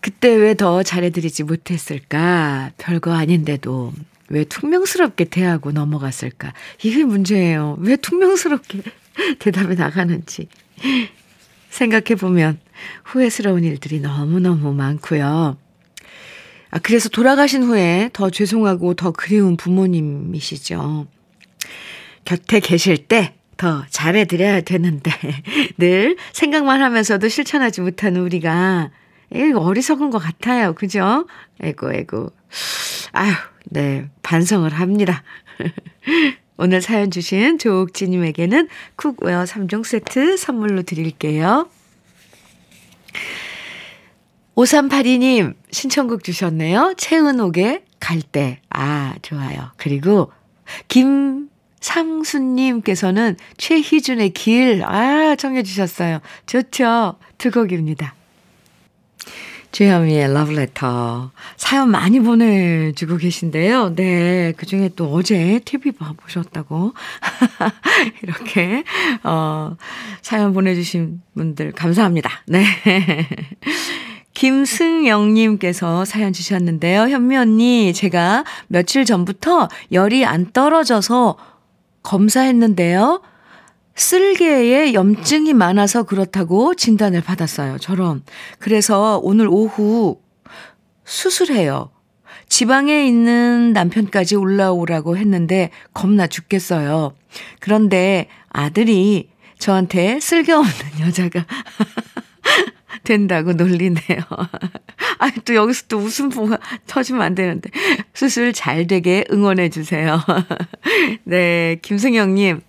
그때 0.00 0.28
왜 0.34 0.54
더 0.54 0.82
잘해드리지 0.82 1.44
못했을까? 1.44 2.72
별거 2.78 3.12
아닌데도 3.12 3.92
왜 4.34 4.44
퉁명스럽게 4.44 5.26
대하고 5.26 5.72
넘어갔을까? 5.72 6.52
이게 6.82 7.04
문제예요. 7.04 7.76
왜 7.80 7.96
퉁명스럽게 7.96 8.82
대답이 9.38 9.76
나가는지. 9.76 10.48
생각해보면 11.70 12.58
후회스러운 13.04 13.64
일들이 13.64 14.00
너무너무 14.00 14.74
많고요. 14.74 15.56
아, 16.70 16.78
그래서 16.80 17.08
돌아가신 17.08 17.62
후에 17.62 18.10
더 18.12 18.30
죄송하고 18.30 18.94
더 18.94 19.12
그리운 19.12 19.56
부모님이시죠. 19.56 21.06
곁에 22.24 22.60
계실 22.60 23.06
때 23.06 23.34
더 23.56 23.84
잘해드려야 23.88 24.62
되는데, 24.62 25.10
늘 25.78 26.16
생각만 26.32 26.82
하면서도 26.82 27.28
실천하지 27.28 27.80
못하는 27.80 28.20
우리가, 28.22 28.90
이거 29.34 29.60
어리석은 29.60 30.10
것 30.10 30.18
같아요. 30.18 30.74
그죠? 30.74 31.26
에고, 31.60 31.92
에고. 31.92 32.30
아휴, 33.12 33.32
네, 33.70 34.08
반성을 34.24 34.68
합니다. 34.72 35.22
오늘 36.56 36.80
사연 36.82 37.12
주신 37.12 37.58
조옥지님에게는 37.58 38.68
cookware 38.96 39.44
3종 39.44 39.84
세트 39.84 40.36
선물로 40.36 40.82
드릴게요. 40.82 41.68
5382님 44.56 45.54
신청곡 45.70 46.24
주셨네요. 46.24 46.94
최은옥의 46.96 47.84
갈 48.00 48.20
때. 48.22 48.60
아, 48.70 49.14
좋아요. 49.22 49.70
그리고 49.76 50.32
김상수님께서는 50.88 53.36
최희준의 53.56 54.30
길. 54.30 54.82
아, 54.84 55.36
청해 55.36 55.62
주셨어요. 55.64 56.20
좋죠. 56.46 57.16
두 57.38 57.50
곡입니다. 57.50 58.14
주현미의 59.74 60.32
러브레터. 60.32 61.32
사연 61.56 61.90
많이 61.90 62.20
보내주고 62.20 63.16
계신데요. 63.16 63.96
네. 63.96 64.52
그 64.56 64.66
중에 64.66 64.88
또 64.94 65.12
어제 65.12 65.60
TV 65.64 65.90
보셨다고. 66.16 66.92
이렇게, 68.22 68.84
어, 69.24 69.76
사연 70.22 70.54
보내주신 70.54 71.22
분들 71.34 71.72
감사합니다. 71.72 72.30
네. 72.46 72.64
김승영님께서 74.34 76.04
사연 76.04 76.32
주셨는데요. 76.32 77.08
현미 77.08 77.36
언니, 77.36 77.92
제가 77.92 78.44
며칠 78.68 79.04
전부터 79.04 79.68
열이 79.90 80.24
안 80.24 80.52
떨어져서 80.52 81.36
검사했는데요. 82.04 83.22
쓸개에 83.94 84.92
염증이 84.92 85.54
많아서 85.54 86.02
그렇다고 86.02 86.74
진단을 86.74 87.20
받았어요. 87.20 87.78
저런. 87.78 88.22
그래서 88.58 89.20
오늘 89.22 89.48
오후 89.48 90.20
수술해요. 91.04 91.90
지방에 92.48 93.06
있는 93.06 93.72
남편까지 93.72 94.36
올라오라고 94.36 95.16
했는데 95.16 95.70
겁나 95.92 96.26
죽겠어요. 96.26 97.14
그런데 97.60 98.28
아들이 98.50 99.30
저한테 99.58 100.20
쓸데없는 100.20 100.72
여자가 101.00 101.46
된다고 103.04 103.52
놀리네요. 103.52 104.18
아, 105.18 105.30
또 105.44 105.54
여기서 105.54 105.84
또 105.88 105.98
웃음 105.98 106.28
보가 106.28 106.58
터지면 106.86 107.22
안 107.22 107.34
되는데. 107.34 107.70
수술 108.12 108.52
잘 108.52 108.86
되게 108.86 109.24
응원해 109.30 109.68
주세요. 109.68 110.20
네, 111.24 111.78
김승영님. 111.82 112.60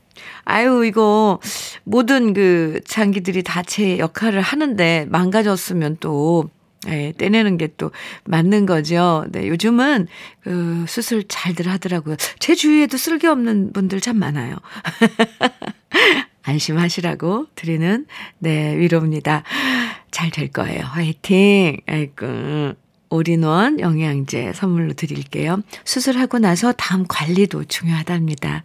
아유, 0.45 0.85
이거, 0.85 1.39
모든 1.83 2.33
그 2.33 2.79
장기들이 2.87 3.43
다 3.43 3.63
제 3.63 3.97
역할을 3.99 4.41
하는데 4.41 5.05
망가졌으면 5.09 5.97
또, 5.99 6.49
예, 6.87 7.13
떼내는 7.17 7.57
게 7.57 7.69
또 7.77 7.91
맞는 8.25 8.65
거죠. 8.67 9.25
네, 9.31 9.47
요즘은 9.47 10.07
그 10.41 10.85
수술 10.87 11.23
잘들 11.27 11.67
하더라고요. 11.67 12.15
제 12.39 12.53
주위에도 12.55 12.97
쓸데없는 12.97 13.73
분들 13.73 14.01
참 14.01 14.17
많아요. 14.19 14.55
안심하시라고 16.43 17.47
드리는, 17.55 18.05
네, 18.39 18.77
위로입니다. 18.77 19.43
잘 20.11 20.29
될 20.31 20.49
거예요. 20.49 20.81
화이팅! 20.83 21.77
아이고. 21.87 22.73
올인원 23.09 23.79
영양제 23.79 24.53
선물로 24.53 24.93
드릴게요. 24.93 25.61
수술하고 25.85 26.39
나서 26.39 26.71
다음 26.73 27.05
관리도 27.07 27.65
중요하답니다. 27.65 28.63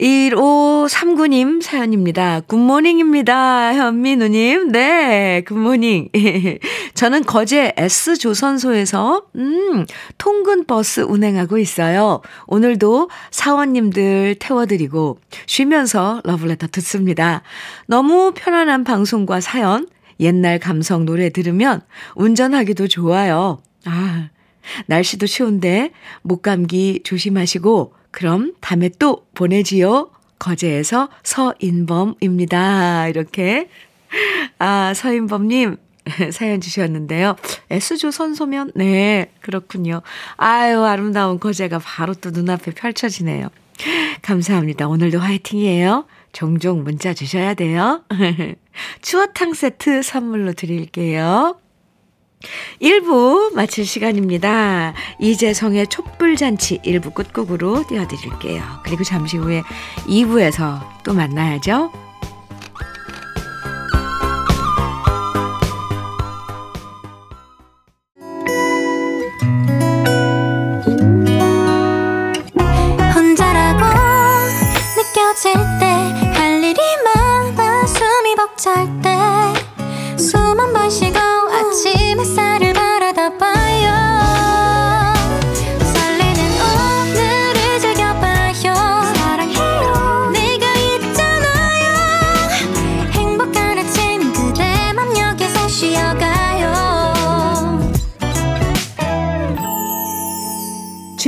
1539님 0.00 1.62
사연입니다. 1.62 2.40
Good 2.40 2.70
morning입니다. 2.70 3.74
현미 3.74 4.16
누님. 4.16 4.72
네, 4.72 5.42
good 5.46 5.67
morning. 5.67 6.08
저는 6.94 7.22
거제 7.24 7.72
S조선소에서, 7.76 9.26
음, 9.36 9.86
통근 10.18 10.64
버스 10.64 11.00
운행하고 11.00 11.58
있어요. 11.58 12.20
오늘도 12.46 13.08
사원님들 13.30 14.36
태워드리고 14.40 15.18
쉬면서 15.46 16.20
러브레터 16.24 16.66
듣습니다. 16.72 17.42
너무 17.86 18.32
편안한 18.34 18.82
방송과 18.82 19.40
사연, 19.40 19.86
옛날 20.18 20.58
감성 20.58 21.04
노래 21.04 21.30
들으면 21.30 21.82
운전하기도 22.16 22.88
좋아요. 22.88 23.62
아, 23.84 24.30
날씨도 24.86 25.26
추운데 25.26 25.92
목감기 26.22 27.02
조심하시고 27.04 27.92
그럼 28.14 28.54
다음에 28.60 28.90
또 29.00 29.26
보내지요. 29.34 30.08
거제에서 30.38 31.08
서인범입니다. 31.24 33.08
이렇게. 33.08 33.68
아, 34.60 34.94
서인범님, 34.94 35.78
사연 36.30 36.60
주셨는데요. 36.60 37.34
S조 37.70 38.12
선소면? 38.12 38.70
네, 38.76 39.32
그렇군요. 39.40 40.02
아유, 40.36 40.84
아름다운 40.84 41.40
거제가 41.40 41.80
바로 41.80 42.14
또 42.14 42.30
눈앞에 42.30 42.70
펼쳐지네요. 42.70 43.48
감사합니다. 44.22 44.86
오늘도 44.86 45.18
화이팅이에요. 45.18 46.06
종종 46.32 46.84
문자 46.84 47.14
주셔야 47.14 47.54
돼요. 47.54 48.04
추어탕 49.02 49.54
세트 49.54 50.02
선물로 50.02 50.52
드릴게요. 50.52 51.56
1부 52.80 53.54
마칠 53.54 53.86
시간입니다. 53.86 54.94
이재성의 55.18 55.88
촛불잔치 55.88 56.78
1부 56.78 57.14
끝곡으로 57.14 57.86
띄워드릴게요. 57.88 58.62
그리고 58.84 59.04
잠시 59.04 59.36
후에 59.36 59.62
2부에서 60.06 60.80
또 61.04 61.12
만나야죠. 61.12 62.03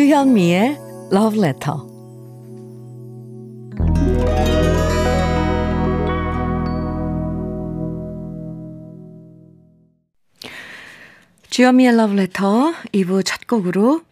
주현미의 0.07 0.79
Love 1.13 1.41
Letter. 1.41 1.81
주현미의 11.51 11.93
Love 11.95 12.17
Letter 12.17 12.75
2부 12.93 13.25
첫 13.25 13.49
곡으로 13.49 14.03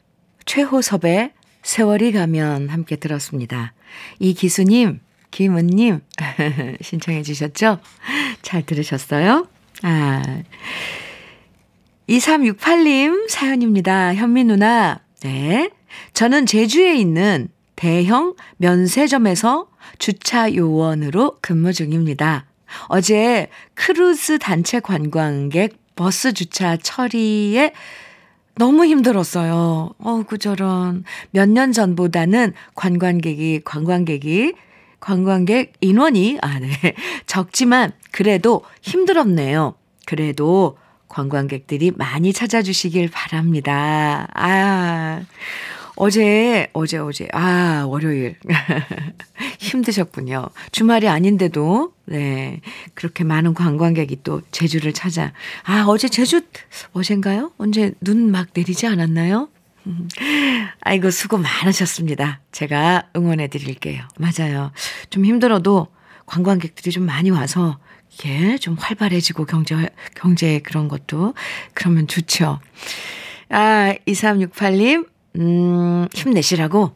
최호섭의 0.47 1.31
세월이 1.63 2.11
가면 2.11 2.71
함께 2.71 2.97
들었습니다. 2.97 3.73
이기수님, 4.19 4.99
김은님 5.31 6.01
신청해 6.83 7.23
주셨죠? 7.23 7.79
잘 8.43 8.67
들으셨어요? 8.67 9.47
아. 9.83 10.43
2368님 12.09 13.29
사연입니다. 13.29 14.13
현미 14.17 14.43
누나. 14.43 15.01
네. 15.21 15.71
저는 16.13 16.47
제주에 16.47 16.95
있는 16.97 17.49
대형 17.77 18.35
면세점에서 18.59 19.69
주차 19.99 20.53
요원으로 20.55 21.39
근무 21.41 21.73
중입니다. 21.73 22.47
어제 22.89 23.49
크루즈 23.75 24.39
단체 24.39 24.81
관광객 24.81 25.77
버스 25.97 26.33
주차 26.33 26.77
처리에 26.77 27.73
너무 28.57 28.85
힘들었어요. 28.87 29.91
어우, 29.99 30.25
저런. 30.39 31.05
몇 31.33 31.49
년 31.49 31.73
전보다는 31.73 32.53
관광객이, 32.75 33.63
관광객이, 33.65 34.55
관광객 35.01 35.73
인원이, 35.81 36.39
아, 36.41 36.59
네. 36.61 36.69
적지만 37.27 37.93
그래도 38.13 38.63
힘들었네요. 38.83 39.75
그래도 40.07 40.79
관광객들이 41.09 41.93
많이 41.97 42.33
찾아주시길 42.33 43.11
바랍니다. 43.11 44.29
아, 44.35 45.23
어제, 45.97 46.69
어제, 46.73 46.99
어제, 46.99 47.29
아, 47.33 47.85
월요일. 47.87 48.37
힘드셨군요. 49.61 50.49
주말이 50.73 51.09
아닌데도, 51.09 51.93
네. 52.07 52.61
그렇게 52.95 53.23
많은 53.25 53.55
관광객이 53.55 54.19
또 54.25 54.43
제주를 54.51 54.93
찾아. 54.93 55.33
아, 55.65 55.85
어제 55.87 56.09
제주, 56.09 56.43
어젠가요? 56.93 57.53
언제 57.59 57.93
눈 58.01 58.31
막 58.33 58.49
내리지 58.55 58.87
않았나요? 58.89 59.49
아이고, 60.81 61.11
수고 61.11 61.39
많으셨습니다. 61.39 62.41
제가 62.51 63.09
응원해 63.15 63.49
드릴게요. 63.49 64.03
맞아요. 64.19 64.73
좀 65.11 65.25
힘들어도 65.25 65.89
관광객들이 66.27 66.91
좀 66.91 67.05
많이 67.07 67.31
와서 67.31 67.79
예, 68.25 68.57
좀 68.59 68.75
활발해지고 68.79 69.45
경제, 69.45 69.89
경제 70.15 70.59
그런 70.61 70.89
것도 70.89 71.35
그러면 71.75 72.07
좋죠. 72.07 72.61
아, 73.51 73.95
2368님, 74.07 75.07
음, 75.37 76.07
힘내시라고 76.15 76.93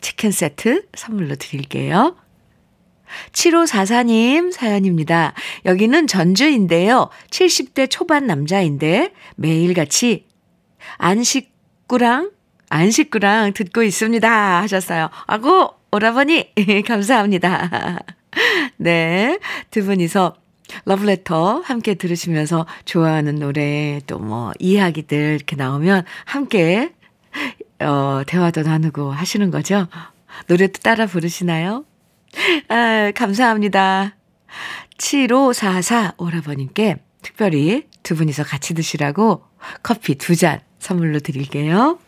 치킨 0.00 0.30
세트 0.30 0.86
선물로 0.94 1.36
드릴게요. 1.36 2.16
7544님 3.32 4.52
사연입니다. 4.52 5.32
여기는 5.64 6.06
전주인데요. 6.06 7.08
70대 7.30 7.88
초반 7.88 8.26
남자인데 8.26 9.12
매일같이 9.36 10.26
안식구랑, 10.98 12.32
안식구랑 12.68 13.52
듣고 13.54 13.82
있습니다. 13.82 14.60
하셨어요. 14.62 15.08
아고, 15.26 15.70
오라버니, 15.92 16.52
감사합니다. 16.86 18.00
네. 18.76 19.38
두 19.70 19.84
분이서 19.84 20.34
러브레터 20.84 21.60
함께 21.64 21.94
들으시면서 21.94 22.66
좋아하는 22.84 23.36
노래 23.36 24.00
또 24.06 24.18
뭐 24.18 24.52
이야기들 24.58 25.36
이렇게 25.36 25.54
나오면 25.54 26.04
함께 26.24 26.92
어, 27.80 28.22
대화도 28.26 28.62
나누고 28.62 29.10
하시는 29.12 29.50
거죠? 29.50 29.88
노래도 30.46 30.80
따라 30.80 31.06
부르시나요? 31.06 31.84
아, 32.68 33.12
감사합니다. 33.14 34.14
7544 34.98 36.14
오라버님께 36.18 36.96
특별히 37.22 37.86
두 38.02 38.14
분이서 38.16 38.44
같이 38.44 38.74
드시라고 38.74 39.42
커피 39.82 40.14
두 40.16 40.36
잔 40.36 40.60
선물로 40.78 41.18
드릴게요. 41.20 41.98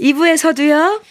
2부에서도요, 0.00 1.02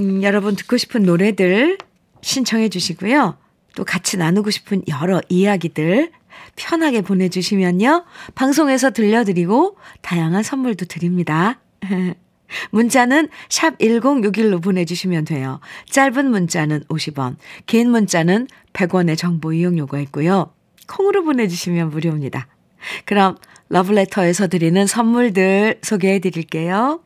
음, 0.00 0.22
여러분 0.22 0.54
듣고 0.56 0.76
싶은 0.76 1.02
노래들 1.04 1.78
신청해 2.22 2.68
주시고요. 2.68 3.36
또 3.76 3.84
같이 3.84 4.16
나누고 4.16 4.50
싶은 4.50 4.82
여러 4.88 5.20
이야기들 5.28 6.10
편하게 6.56 7.00
보내주시면요. 7.00 8.04
방송에서 8.34 8.90
들려드리고 8.90 9.78
다양한 10.02 10.42
선물도 10.42 10.86
드립니다. 10.86 11.60
문자는 12.70 13.28
샵 13.48 13.78
1061로 13.78 14.62
보내주시면 14.62 15.24
돼요. 15.24 15.60
짧은 15.90 16.30
문자는 16.30 16.84
50원, 16.84 17.36
긴 17.66 17.90
문자는 17.90 18.48
100원의 18.72 19.16
정보 19.16 19.52
이용료가 19.52 19.98
있고요. 20.00 20.52
콩으로 20.88 21.24
보내주시면 21.24 21.90
무료입니다. 21.90 22.48
그럼 23.04 23.36
러브레터에서 23.68 24.48
드리는 24.48 24.86
선물들 24.86 25.80
소개해 25.82 26.18
드릴게요. 26.18 27.00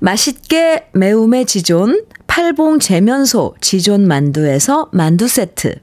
맛있게 0.00 0.88
매움의 0.94 1.46
지존 1.46 2.04
팔봉 2.26 2.78
재면소 2.78 3.54
지존 3.60 4.08
만두에서 4.08 4.90
만두 4.92 5.28
세트 5.28 5.76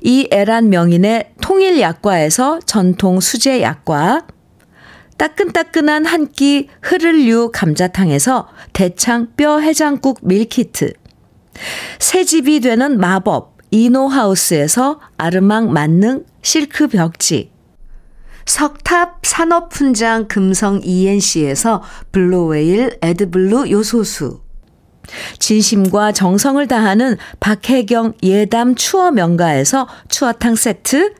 이 0.00 0.28
애란 0.32 0.70
명인의 0.70 1.34
통일 1.40 1.80
약과에서 1.80 2.60
전통 2.60 3.20
수제 3.20 3.62
약과 3.62 4.26
따끈따끈한 5.20 6.06
한 6.06 6.32
끼 6.32 6.70
흐를류 6.80 7.50
감자탕에서 7.52 8.48
대창 8.72 9.28
뼈 9.36 9.58
해장국 9.58 10.20
밀키트. 10.22 10.94
새 11.98 12.24
집이 12.24 12.60
되는 12.60 12.98
마법 12.98 13.58
이노하우스에서 13.70 14.98
아르망 15.18 15.74
만능 15.74 16.24
실크 16.40 16.88
벽지. 16.88 17.52
석탑 18.46 19.20
산업훈장 19.26 20.26
금성 20.26 20.80
ENC에서 20.82 21.82
블루웨일 22.12 22.96
에드블루 23.02 23.70
요소수. 23.70 24.40
진심과 25.38 26.12
정성을 26.12 26.66
다하는 26.66 27.18
박혜경 27.40 28.14
예담 28.22 28.74
추어 28.74 29.10
명가에서 29.10 29.86
추어탕 30.08 30.54
세트 30.54 31.19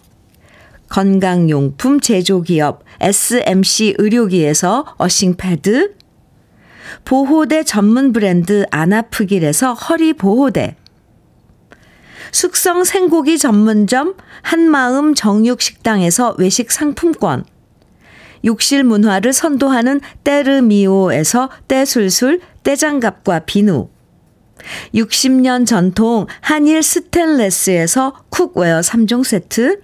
건강용품 0.91 2.01
제조기업 2.01 2.83
SMC 2.99 3.95
의료기에서 3.97 4.85
earthing 4.97 5.62
pad, 5.62 5.95
보호대 7.05 7.63
전문 7.63 8.11
브랜드 8.11 8.65
아나프길에서 8.71 9.73
허리보호대, 9.73 10.75
숙성 12.33 12.83
생고기 12.83 13.37
전문점 13.37 14.15
한마음 14.41 15.15
정육식당에서 15.15 16.35
외식 16.37 16.71
상품권, 16.71 17.45
욕실 18.43 18.83
문화를 18.83 19.31
선도하는 19.31 20.01
때르미오에서 20.25 21.49
때술술 21.69 22.41
때장갑과 22.63 23.39
비누, 23.45 23.87
60년 24.93 25.65
전통 25.65 26.27
한일 26.41 26.83
스텐레스에서 26.83 28.25
cookware 28.29 28.81
3종 28.81 29.23
세트, 29.23 29.83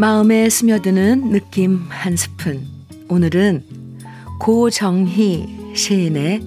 마음에 0.00 0.48
스며드는 0.48 1.30
느낌 1.30 1.84
한 1.90 2.16
스푼. 2.16 2.66
오늘은 3.10 3.62
고정희 4.40 5.74
시인의 5.76 6.40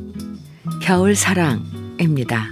겨울 0.81 1.15
사랑입니다. 1.15 2.47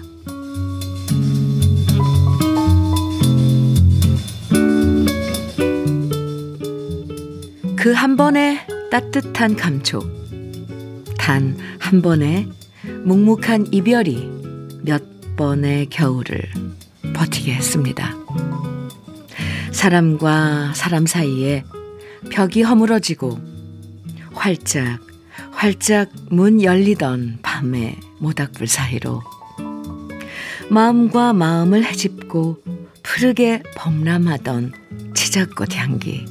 그 7.76 7.94
한 7.96 8.16
번의 8.16 8.60
따뜻한 8.92 9.56
감촉. 9.56 10.06
단 11.18 11.58
한 11.80 12.04
번의 12.04 12.48
묵묵한 13.06 13.70
이별이 13.72 14.30
몇 14.84 15.02
번의 15.36 15.88
겨울을 15.88 16.44
버티게 17.16 17.56
했습니다. 17.56 18.21
사람과 19.82 20.74
사람 20.76 21.08
사이에 21.08 21.64
벽이 22.30 22.62
허물어지고 22.62 23.40
활짝 24.32 25.00
활짝 25.54 26.12
문 26.30 26.62
열리던 26.62 27.40
밤의 27.42 27.98
모닥불 28.20 28.68
사이로 28.68 29.24
마음과 30.70 31.34
마음을 31.34 31.84
헤집고 31.84 32.60
푸르게 33.02 33.64
범람하던 33.76 35.14
치자꽃 35.16 35.76
향기 35.76 36.28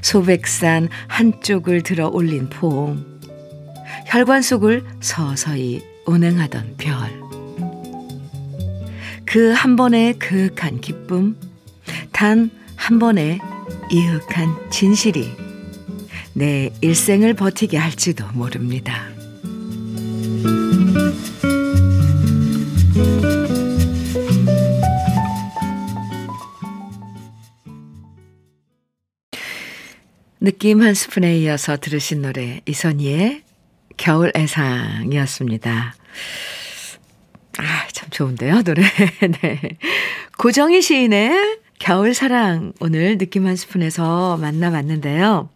소백산 0.00 0.88
한쪽을 1.08 1.82
들어 1.82 2.06
올린 2.06 2.48
포옹 2.48 3.04
혈관 4.06 4.40
속을 4.42 4.84
서서히 5.00 5.82
운행하던 6.06 6.76
별. 6.78 6.94
그 9.24 9.52
한 9.52 9.74
번의 9.74 10.20
그윽한 10.20 10.80
기쁨 10.80 11.34
단 12.14 12.64
한 12.76 12.98
번의 12.98 13.40
이윽한 13.90 14.70
진실이 14.70 15.34
내 16.34 16.70
일생을 16.80 17.34
버티게 17.34 17.78
할지도 17.78 18.26
모릅니다. 18.32 19.08
느낌 30.40 30.82
한 30.82 30.92
스푼에 30.92 31.38
이어서 31.38 31.78
들으신 31.78 32.20
노래 32.20 32.60
이선희의 32.66 33.44
겨울 33.96 34.30
애상이었습니다. 34.36 35.94
아, 37.56 37.88
참 37.92 38.10
좋은데요, 38.10 38.62
노래. 38.62 38.82
네. 39.40 39.78
고정희 40.36 40.82
시인의 40.82 41.63
겨울 41.78 42.14
사랑 42.14 42.72
오늘 42.80 43.18
느낌 43.18 43.46
한 43.46 43.56
스푼에서 43.56 44.36
만나봤는데요. 44.38 45.50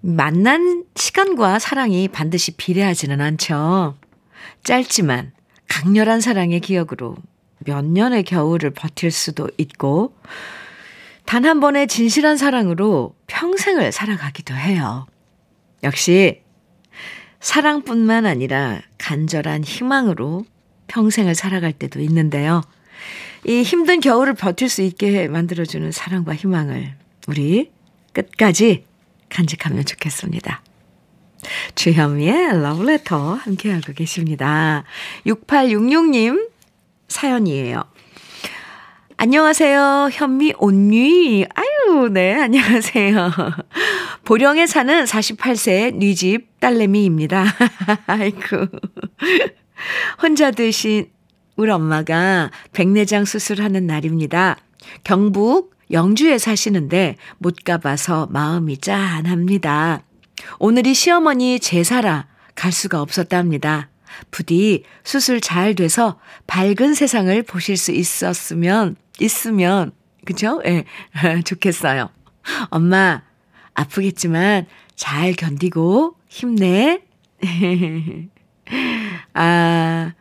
만난 0.00 0.84
시간과 0.94 1.58
사랑이 1.58 2.08
반드시 2.08 2.52
비례하지는 2.52 3.20
않죠. 3.20 3.96
짧지만 4.62 5.32
강렬한 5.68 6.20
사랑의 6.20 6.60
기억으로 6.60 7.16
몇 7.64 7.84
년의 7.84 8.22
겨울을 8.24 8.70
버틸 8.70 9.10
수도 9.10 9.50
있고 9.58 10.14
단 11.24 11.44
한 11.44 11.58
번의 11.58 11.88
진실한 11.88 12.36
사랑으로 12.36 13.14
평생을 13.26 13.90
살아가기도 13.90 14.54
해요. 14.54 15.06
역시 15.82 16.42
사랑뿐만 17.40 18.26
아니라 18.26 18.80
간절한 18.98 19.64
희망으로 19.64 20.44
평생을 20.86 21.34
살아갈 21.34 21.72
때도 21.72 22.00
있는데요. 22.00 22.62
이 23.46 23.62
힘든 23.62 24.00
겨울을 24.00 24.34
버틸 24.34 24.68
수 24.68 24.82
있게 24.82 25.28
만들어주는 25.28 25.92
사랑과 25.92 26.34
희망을 26.34 26.94
우리 27.28 27.70
끝까지 28.12 28.84
간직하면 29.28 29.84
좋겠습니다. 29.84 30.62
주현미의 31.76 32.60
러브레터 32.60 33.34
함께하고 33.34 33.92
계십니다. 33.92 34.82
6866님 35.26 36.50
사연이에요. 37.06 37.84
안녕하세요. 39.16 40.08
현미 40.12 40.54
온유이. 40.58 41.46
아유, 41.54 42.08
네, 42.08 42.34
안녕하세요. 42.34 43.30
보령에 44.24 44.66
사는 44.66 45.04
48세 45.04 45.94
뉘집 45.94 46.58
딸내미입니다. 46.58 47.44
아이고. 48.06 48.66
혼자 50.20 50.50
드신 50.50 51.15
우리 51.56 51.70
엄마가 51.70 52.50
백내장 52.72 53.24
수술하는 53.24 53.86
날입니다. 53.86 54.58
경북 55.04 55.74
영주에 55.90 56.38
사시는데 56.38 57.16
못 57.38 57.64
가봐서 57.64 58.28
마음이 58.30 58.78
짠합니다. 58.78 60.02
오늘이 60.58 60.94
시어머니 60.94 61.58
제사라 61.58 62.26
갈 62.54 62.72
수가 62.72 63.00
없었답니다. 63.00 63.88
부디 64.30 64.84
수술 65.04 65.40
잘 65.40 65.74
돼서 65.74 66.18
밝은 66.46 66.94
세상을 66.94 67.42
보실 67.44 67.76
수 67.76 67.92
있었으면, 67.92 68.96
있으면, 69.18 69.92
그죠? 70.24 70.60
예, 70.66 70.84
네, 71.22 71.42
좋겠어요. 71.44 72.10
엄마, 72.70 73.22
아프겠지만 73.74 74.66
잘 74.94 75.32
견디고 75.34 76.16
힘내. 76.28 77.02
아, 79.34 80.12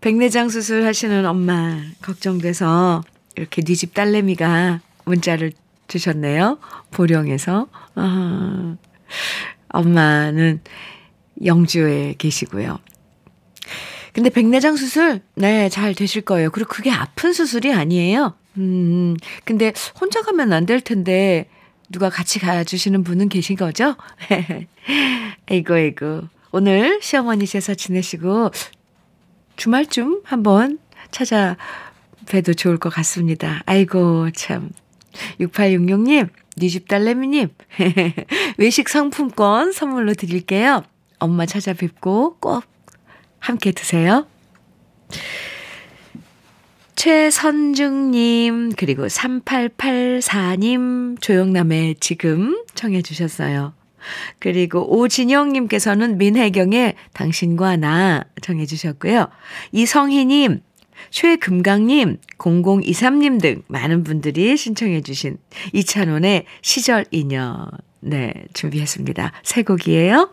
백내장 0.00 0.48
수술 0.48 0.84
하시는 0.84 1.24
엄마 1.26 1.80
걱정돼서 2.02 3.02
이렇게 3.36 3.62
네집 3.66 3.94
딸내미가 3.94 4.80
문자를 5.04 5.52
주셨네요. 5.88 6.58
보령에서. 6.90 7.68
아, 7.94 8.76
엄마는 9.68 10.60
영주에 11.44 12.14
계시고요. 12.18 12.78
근데 14.12 14.30
백내장 14.30 14.76
수술, 14.76 15.20
네, 15.34 15.68
잘 15.68 15.94
되실 15.94 16.22
거예요. 16.22 16.50
그리고 16.50 16.70
그게 16.70 16.90
아픈 16.90 17.32
수술이 17.34 17.72
아니에요. 17.74 18.34
음, 18.56 19.14
근데 19.44 19.72
혼자 20.00 20.22
가면 20.22 20.52
안 20.54 20.64
될 20.64 20.80
텐데, 20.80 21.48
누가 21.90 22.08
같이 22.08 22.38
가주시는 22.40 23.04
분은 23.04 23.28
계신 23.28 23.56
거죠? 23.56 23.94
에이고, 25.50 25.76
에이고. 25.76 26.22
오늘 26.52 26.98
시어머니 27.02 27.46
제사 27.46 27.74
지내시고 27.74 28.50
주말쯤 29.56 30.22
한번 30.24 30.78
찾아뵈도 31.10 32.54
좋을 32.56 32.78
것 32.78 32.90
같습니다. 32.90 33.62
아이고, 33.66 34.30
참. 34.32 34.70
6866님, 35.40 36.28
니집 36.58 36.88
딸내미님, 36.88 37.48
외식 38.58 38.88
상품권 38.88 39.72
선물로 39.72 40.14
드릴게요. 40.14 40.84
엄마 41.18 41.46
찾아뵙고 41.46 42.36
꼭 42.38 42.64
함께 43.38 43.72
드세요. 43.72 44.26
최선중님, 46.96 48.72
그리고 48.76 49.06
3884님, 49.06 51.20
조영남의 51.20 51.96
지금 52.00 52.62
청해주셨어요. 52.74 53.74
그리고 54.38 54.98
오진영님께서는 54.98 56.18
민혜경의 56.18 56.94
당신과 57.12 57.76
나 57.76 58.24
청해주셨고요. 58.42 59.28
이성희님, 59.72 60.60
최금강님, 61.10 62.18
0023님 62.38 63.40
등 63.40 63.62
많은 63.68 64.04
분들이 64.04 64.56
신청해주신 64.56 65.38
이찬원의 65.72 66.44
시절 66.62 67.04
인연. 67.10 67.68
네, 68.00 68.32
준비했습니다. 68.54 69.32
새 69.42 69.62
곡이에요. 69.62 70.30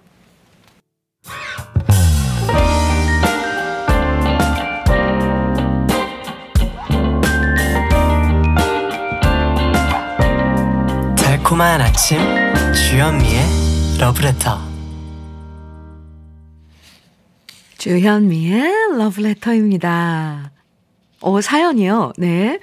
달콤한 11.53 11.81
아침 11.81 12.17
주현미의 12.73 13.43
러브레터 13.99 14.57
주현미의 17.77 18.97
러브레터입니다. 18.97 20.51
오, 21.21 21.41
사연이요. 21.41 22.13
네. 22.17 22.59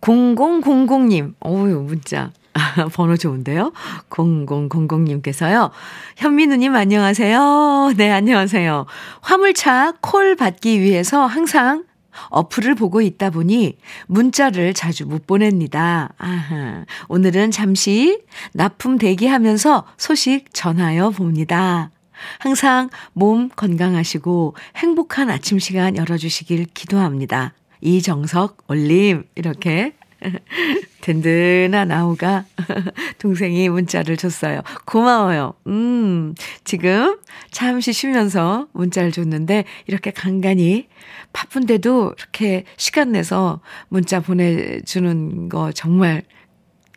0000님. 0.00 1.34
어유 1.44 1.80
문자. 1.80 2.30
번호 2.94 3.18
좋은데요? 3.18 3.72
0000님께서요. 4.08 5.70
현민우님 6.16 6.74
안녕하세요. 6.74 7.92
네, 7.98 8.10
안녕하세요. 8.10 8.86
화물차 9.20 9.94
콜 10.00 10.36
받기 10.36 10.80
위해서 10.80 11.26
항상 11.26 11.84
어플을 12.30 12.74
보고 12.74 13.00
있다 13.00 13.30
보니 13.30 13.78
문자를 14.06 14.74
자주 14.74 15.06
못 15.06 15.26
보냅니다. 15.26 16.10
아하. 16.18 16.84
오늘은 17.08 17.50
잠시 17.50 18.22
납품 18.52 18.98
대기하면서 18.98 19.86
소식 19.96 20.52
전하여 20.52 21.10
봅니다. 21.10 21.90
항상 22.38 22.88
몸 23.12 23.48
건강하시고 23.48 24.54
행복한 24.76 25.30
아침 25.30 25.58
시간 25.58 25.96
열어주시길 25.96 26.66
기도합니다. 26.74 27.54
이정석 27.80 28.64
올림 28.68 29.24
이렇게 29.34 29.94
든든한 31.00 31.90
아우가 31.90 32.44
동생이 33.18 33.68
문자를 33.68 34.16
줬어요. 34.16 34.62
고마워요. 34.84 35.54
음, 35.66 36.34
지금 36.64 37.18
잠시 37.50 37.92
쉬면서 37.92 38.68
문자를 38.72 39.12
줬는데 39.12 39.64
이렇게 39.86 40.10
간간히 40.10 40.88
바쁜데도 41.32 42.14
이렇게 42.16 42.64
시간 42.76 43.12
내서 43.12 43.60
문자 43.88 44.20
보내주는 44.20 45.48
거 45.48 45.72
정말 45.72 46.22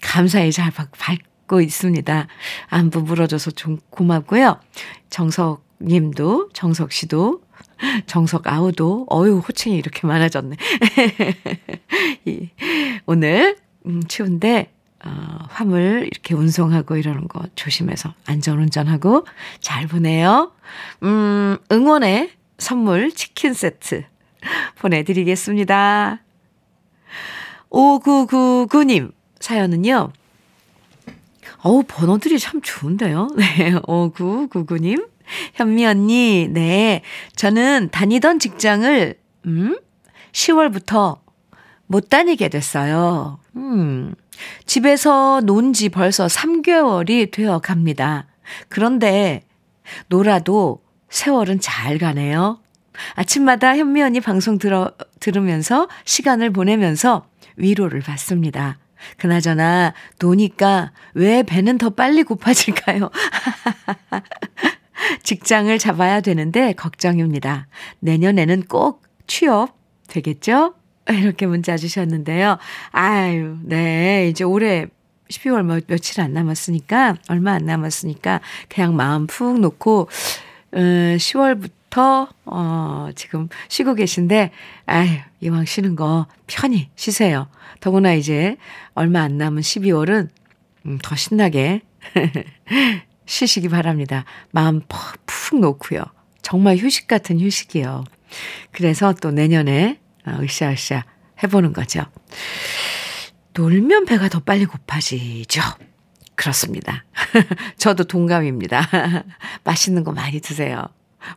감사히 0.01 0.51
잘 0.51 0.71
받고 0.71 1.61
있습니다. 1.61 2.27
안부 2.69 3.01
물어줘서 3.01 3.51
좀 3.51 3.77
고맙고요. 3.89 4.59
정석 5.09 5.65
님도, 5.81 6.49
정석 6.53 6.91
씨도 6.91 7.41
정석 8.07 8.47
아우도, 8.47 9.07
어유 9.11 9.39
호칭이 9.39 9.77
이렇게 9.77 10.07
많아졌네. 10.07 10.55
오늘, 13.05 13.57
음, 13.85 14.03
추운데, 14.07 14.71
어, 15.03 15.09
화물 15.49 16.07
이렇게 16.11 16.33
운송하고 16.33 16.97
이러는 16.97 17.27
거 17.27 17.43
조심해서 17.55 18.13
안전운전하고 18.25 19.25
잘 19.59 19.87
보내요. 19.87 20.51
음, 21.03 21.57
응원의 21.71 22.31
선물 22.57 23.11
치킨 23.11 23.53
세트 23.53 24.03
보내드리겠습니다. 24.79 26.21
5999님 27.69 29.11
사연은요. 29.39 30.11
어우, 31.61 31.83
번호들이 31.87 32.39
참 32.39 32.61
좋은데요. 32.61 33.27
네, 33.35 33.73
5999님. 33.81 35.07
현미 35.55 35.85
언니, 35.85 36.47
네. 36.51 37.01
저는 37.35 37.89
다니던 37.91 38.39
직장을, 38.39 39.15
음, 39.45 39.77
10월부터 40.31 41.19
못 41.87 42.09
다니게 42.09 42.49
됐어요. 42.49 43.39
음, 43.55 44.13
집에서 44.65 45.41
논 45.45 45.71
지 45.73 45.89
벌써 45.89 46.27
3개월이 46.27 47.31
되어 47.31 47.59
갑니다. 47.59 48.27
그런데, 48.69 49.43
놀아도 50.07 50.81
세월은 51.09 51.59
잘 51.59 51.97
가네요. 51.97 52.59
아침마다 53.15 53.75
현미 53.77 54.01
언니 54.01 54.19
방송 54.19 54.57
들어, 54.57 54.91
들으면서 55.19 55.87
시간을 56.05 56.51
보내면서 56.51 57.27
위로를 57.57 57.99
받습니다. 58.01 58.77
그나저나, 59.17 59.93
노니까 60.19 60.91
왜 61.13 61.43
배는 61.43 61.77
더 61.77 61.89
빨리 61.91 62.23
고파질까요? 62.23 63.11
직장을 65.23 65.77
잡아야 65.77 66.21
되는데 66.21 66.73
걱정입니다. 66.73 67.67
내년에는 67.99 68.63
꼭 68.63 69.03
취업 69.27 69.77
되겠죠? 70.07 70.73
이렇게 71.09 71.45
문자 71.45 71.77
주셨는데요. 71.77 72.57
아유, 72.91 73.57
네. 73.63 74.27
이제 74.29 74.43
올해 74.43 74.87
12월 75.29 75.63
며, 75.63 75.79
며칠 75.87 76.21
안 76.21 76.33
남았으니까, 76.33 77.17
얼마 77.29 77.53
안 77.53 77.65
남았으니까, 77.65 78.41
그냥 78.69 78.95
마음 78.95 79.27
푹 79.27 79.59
놓고, 79.59 80.09
음, 80.75 81.17
10월부터, 81.17 82.27
어, 82.45 83.09
지금 83.15 83.49
쉬고 83.67 83.95
계신데, 83.95 84.51
아유, 84.85 85.09
이왕 85.41 85.65
쉬는 85.65 85.95
거 85.95 86.27
편히 86.47 86.89
쉬세요. 86.95 87.47
더구나 87.79 88.13
이제 88.13 88.57
얼마 88.93 89.21
안 89.21 89.37
남은 89.37 89.61
12월은, 89.61 90.29
음, 90.85 90.99
더 91.01 91.15
신나게 91.15 91.81
쉬시기 93.25 93.69
바랍니다. 93.69 94.25
마음 94.51 94.81
푹, 94.87 95.25
푹 95.25 95.59
놓고요. 95.59 96.03
정말 96.41 96.77
휴식 96.77 97.07
같은 97.07 97.39
휴식이요. 97.39 98.03
그래서 98.71 99.13
또 99.13 99.31
내년에 99.31 99.99
어, 100.25 100.37
으쌰으쌰 100.41 101.03
해보는 101.43 101.73
거죠. 101.73 102.03
놀면 103.53 104.05
배가 104.05 104.29
더 104.29 104.39
빨리 104.39 104.65
고파지죠. 104.65 105.61
그렇습니다. 106.35 107.05
저도 107.77 108.03
동감입니다. 108.03 109.23
맛있는 109.63 110.03
거 110.03 110.11
많이 110.11 110.39
드세요. 110.41 110.85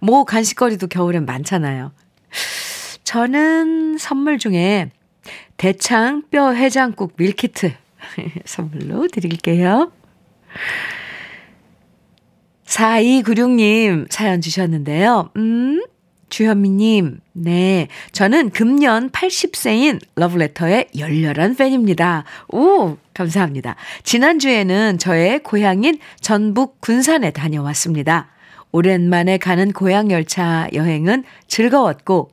뭐 0.00 0.24
간식거리도 0.24 0.88
겨울엔 0.88 1.24
많잖아요. 1.24 1.92
저는 3.04 3.96
선물 3.98 4.38
중에 4.38 4.90
대창 5.56 6.22
뼈 6.30 6.52
해장국 6.52 7.14
밀키트 7.16 7.72
선물로 8.44 9.08
드릴게요. 9.08 9.92
4296님 12.68 14.06
사연 14.10 14.40
주셨는데요. 14.40 15.30
음, 15.36 15.82
주현미님, 16.28 17.20
네. 17.32 17.88
저는 18.12 18.50
금년 18.50 19.08
80세인 19.10 19.98
러브레터의 20.16 20.88
열렬한 20.96 21.56
팬입니다. 21.56 22.24
오, 22.48 22.98
감사합니다. 23.14 23.76
지난주에는 24.02 24.98
저의 24.98 25.42
고향인 25.42 25.98
전북 26.20 26.80
군산에 26.82 27.30
다녀왔습니다. 27.30 28.28
오랜만에 28.70 29.38
가는 29.38 29.72
고향 29.72 30.10
열차 30.10 30.68
여행은 30.74 31.24
즐거웠고, 31.46 32.30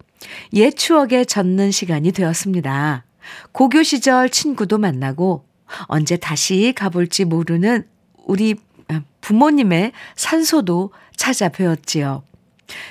옛 0.53 0.71
추억에 0.71 1.23
젖는 1.23 1.71
시간이 1.71 2.11
되었습니다. 2.11 3.05
고교 3.53 3.83
시절 3.83 4.29
친구도 4.29 4.77
만나고, 4.77 5.45
언제 5.83 6.17
다시 6.17 6.73
가볼지 6.75 7.23
모르는 7.23 7.85
우리 8.25 8.55
부모님의 9.25 9.91
산소도 10.15 10.91
찾아뵈었지요. 11.17 12.21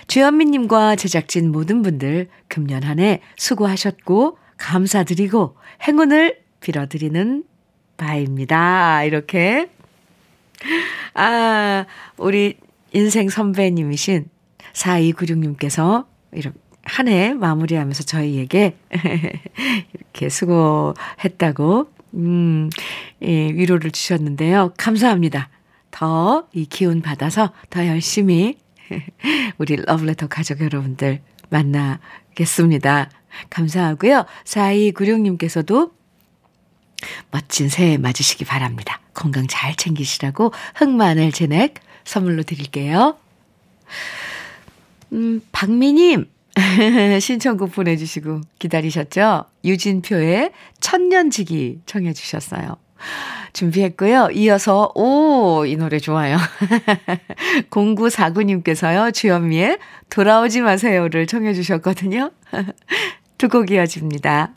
주현미님과 0.09 0.97
제작진 0.97 1.53
모든 1.53 1.83
분들 1.83 2.29
금년 2.49 2.83
한 2.83 2.99
해 2.99 3.21
수고하셨고 3.37 4.39
감사드리고 4.57 5.57
행운을 5.87 6.41
빌어드리는 6.59 7.45
바입니다. 7.97 9.05
이렇게. 9.05 9.71
아, 11.15 11.87
우리 12.17 12.57
인생 12.93 13.29
선배님이신 13.29 14.29
4296님께서 14.73 16.07
이렇게 16.33 16.59
한 16.83 17.07
해 17.07 17.33
마무리하면서 17.33 18.03
저희에게 18.03 18.77
이렇게 19.95 20.29
수고했다고, 20.29 21.91
음, 22.15 22.71
예, 23.23 23.29
위로를 23.29 23.93
주셨는데요. 23.93 24.73
감사합니다. 24.77 25.49
더 25.95 26.49
이 26.53 26.67
기운 26.67 27.03
받아서 27.03 27.53
더 27.71 27.87
열심히 27.87 28.59
우리 29.59 29.77
러브레터 29.77 30.27
가족 30.27 30.61
여러분들 30.61 31.23
만나겠습니다. 31.51 33.11
감사하고요. 33.51 34.27
4296님께서도 34.45 35.93
멋진 37.31 37.69
새해 37.69 37.97
맞으시기 37.97 38.45
바랍니다. 38.45 39.01
건강 39.15 39.47
잘 39.47 39.77
챙기시라고 39.77 40.53
흑마늘 40.75 41.31
진액 41.31 41.75
선물로 42.05 42.43
드릴게요. 42.43 43.17
음, 45.13 45.41
박미님, 45.53 46.29
신청곡 47.21 47.73
보내주시고 47.73 48.41
기다리셨죠? 48.59 49.45
유진표의 49.65 50.51
천년지기 50.81 51.83
청해주셨어요. 51.87 52.84
준비했고요. 53.53 54.31
이어서, 54.33 54.91
오, 54.95 55.65
이 55.67 55.77
노래 55.77 55.99
좋아요. 55.99 56.37
0949님께서요, 57.71 59.15
주현미의 59.15 59.79
돌아오지 60.11 60.61
마세요를 60.63 61.27
청해주셨거든요. 61.27 62.31
두 63.39 63.49
곡 63.49 63.71
이어집니다. 63.71 64.55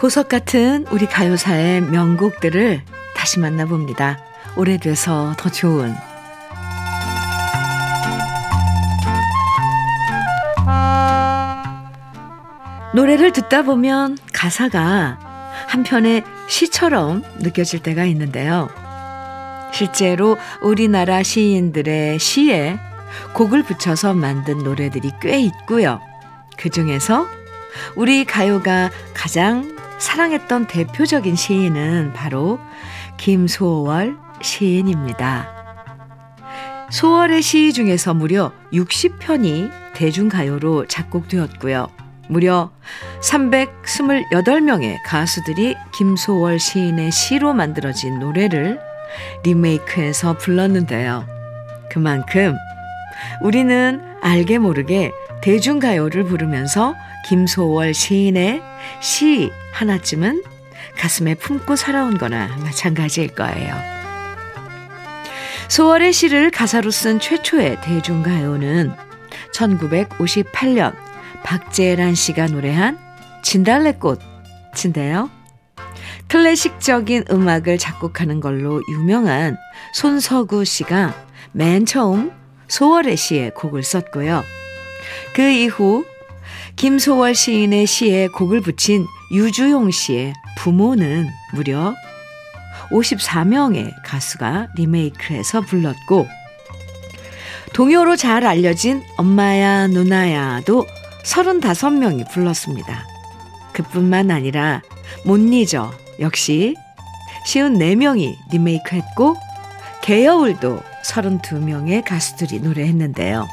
보석 0.00 0.28
같은 0.28 0.86
우리 0.90 1.06
가요사의 1.06 1.82
명곡들을 1.82 2.82
다시 3.14 3.38
만나봅니다. 3.38 4.18
오래돼서 4.56 5.34
더 5.36 5.50
좋은 5.50 5.94
노래를 12.92 13.32
듣다 13.32 13.62
보면 13.62 14.18
가사가 14.32 15.18
한편의 15.68 16.24
시처럼 16.48 17.22
느껴질 17.38 17.82
때가 17.82 18.04
있는데요. 18.06 18.68
실제로 19.72 20.36
우리나라 20.60 21.22
시인들의 21.22 22.18
시에 22.18 22.78
곡을 23.34 23.62
붙여서 23.62 24.14
만든 24.14 24.58
노래들이 24.58 25.12
꽤 25.20 25.38
있고요. 25.40 26.00
그 26.56 26.68
중에서 26.70 27.26
우리 27.94 28.24
가요가 28.24 28.90
가장 29.14 29.76
사랑했던 29.98 30.66
대표적인 30.66 31.36
시인은 31.36 32.12
바로 32.14 32.58
김소월 33.18 34.16
시인입니다. 34.42 35.48
소월의 36.90 37.42
시 37.42 37.72
중에서 37.72 38.14
무려 38.14 38.52
60편이 38.72 39.70
대중가요로 39.94 40.86
작곡되었고요. 40.86 41.99
무려 42.30 42.70
328명의 43.20 44.98
가수들이 45.04 45.74
김소월 45.92 46.60
시인의 46.60 47.10
시로 47.10 47.52
만들어진 47.52 48.20
노래를 48.20 48.78
리메이크해서 49.42 50.38
불렀는데요. 50.38 51.26
그만큼 51.90 52.56
우리는 53.42 54.00
알게 54.22 54.58
모르게 54.58 55.10
대중가요를 55.42 56.24
부르면서 56.24 56.94
김소월 57.28 57.94
시인의 57.94 58.62
시 59.00 59.50
하나쯤은 59.72 60.44
가슴에 60.98 61.34
품고 61.34 61.74
살아온 61.74 62.16
거나 62.16 62.56
마찬가지일 62.58 63.34
거예요. 63.34 63.74
소월의 65.68 66.12
시를 66.12 66.50
가사로 66.50 66.90
쓴 66.90 67.18
최초의 67.18 67.80
대중가요는 67.80 68.92
1958년 69.52 71.09
박재란 71.50 72.14
씨가 72.14 72.46
노래한 72.46 72.96
진달래꽃인데요. 73.42 75.28
클래식적인 76.28 77.24
음악을 77.28 77.76
작곡하는 77.76 78.38
걸로 78.38 78.80
유명한 78.88 79.56
손서구 79.92 80.64
씨가 80.64 81.12
맨 81.50 81.86
처음 81.86 82.30
소월의 82.68 83.16
시에 83.16 83.50
곡을 83.50 83.82
썼고요. 83.82 84.44
그 85.34 85.42
이후 85.42 86.04
김소월 86.76 87.34
시인의 87.34 87.84
시에 87.84 88.28
곡을 88.28 88.60
붙인 88.60 89.04
유주용 89.32 89.90
씨의 89.90 90.34
부모는 90.56 91.28
무려 91.52 91.96
54명의 92.92 93.92
가수가 94.04 94.68
리메이크해서 94.76 95.62
불렀고 95.62 96.28
동요로 97.72 98.14
잘 98.14 98.46
알려진 98.46 99.02
엄마야 99.16 99.88
누나야도 99.88 100.99
35명이 101.24 102.30
불렀습니다. 102.30 103.06
그뿐만 103.72 104.30
아니라 104.30 104.82
못 105.24 105.38
잊어 105.38 105.92
역시 106.18 106.74
쉬운 107.44 107.78
4명이 107.78 108.36
리메이크했고 108.50 109.36
개여울도 110.02 110.80
32명의 111.04 112.04
가수들이 112.04 112.60
노래했는데요. 112.60 113.46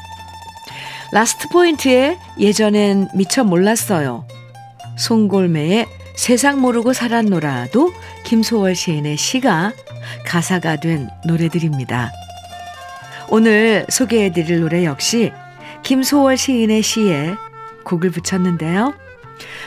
라스트 1.12 1.48
포인트에 1.48 2.18
예전엔 2.38 3.08
미처 3.14 3.44
몰랐어요. 3.44 4.26
송골매의 4.98 5.86
세상 6.16 6.60
모르고 6.60 6.92
살았노라도 6.92 7.92
김소월 8.24 8.74
시인의 8.74 9.16
시가 9.16 9.72
가사가 10.26 10.76
된 10.76 11.08
노래들입니다. 11.24 12.10
오늘 13.30 13.86
소개해드릴 13.88 14.60
노래 14.60 14.84
역시 14.84 15.32
김소월 15.82 16.36
시인의 16.36 16.82
시에 16.82 17.34
곡을 17.88 18.10
붙였는데요. 18.10 18.94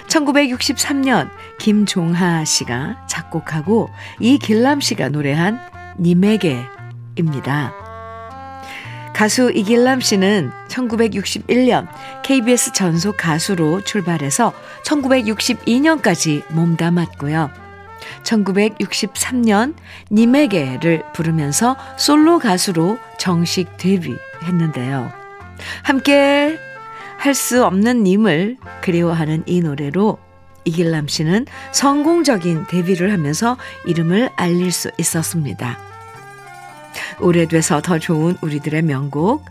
1963년 0.07 1.29
김종하 1.59 2.45
씨가 2.45 3.05
작곡하고 3.07 3.89
이길람 4.19 4.81
씨가 4.81 5.09
노래한 5.09 5.59
님에게입니다. 5.99 7.73
가수 9.13 9.51
이길람 9.53 10.01
씨는 10.01 10.51
1961년 10.69 11.87
KBS 12.23 12.73
전속 12.73 13.17
가수로 13.17 13.81
출발해서 13.81 14.53
1962년까지 14.85 16.43
몸담았고요. 16.53 17.51
1963년 18.23 19.75
님에게를 20.11 21.03
부르면서 21.13 21.75
솔로 21.97 22.39
가수로 22.39 22.97
정식 23.19 23.77
데뷔했는데요. 23.77 25.11
함께 25.83 26.57
할 27.21 27.35
수 27.35 27.63
없는 27.63 28.03
님을 28.03 28.57
그리워하는 28.81 29.43
이 29.45 29.61
노래로 29.61 30.17
이길람 30.65 31.07
씨는 31.07 31.45
성공적인 31.71 32.65
데뷔를 32.67 33.13
하면서 33.13 33.57
이름을 33.85 34.31
알릴 34.35 34.71
수 34.71 34.89
있었습니다. 34.97 35.77
오래돼서 37.19 37.81
더 37.81 37.99
좋은 37.99 38.35
우리들의 38.41 38.81
명곡, 38.81 39.45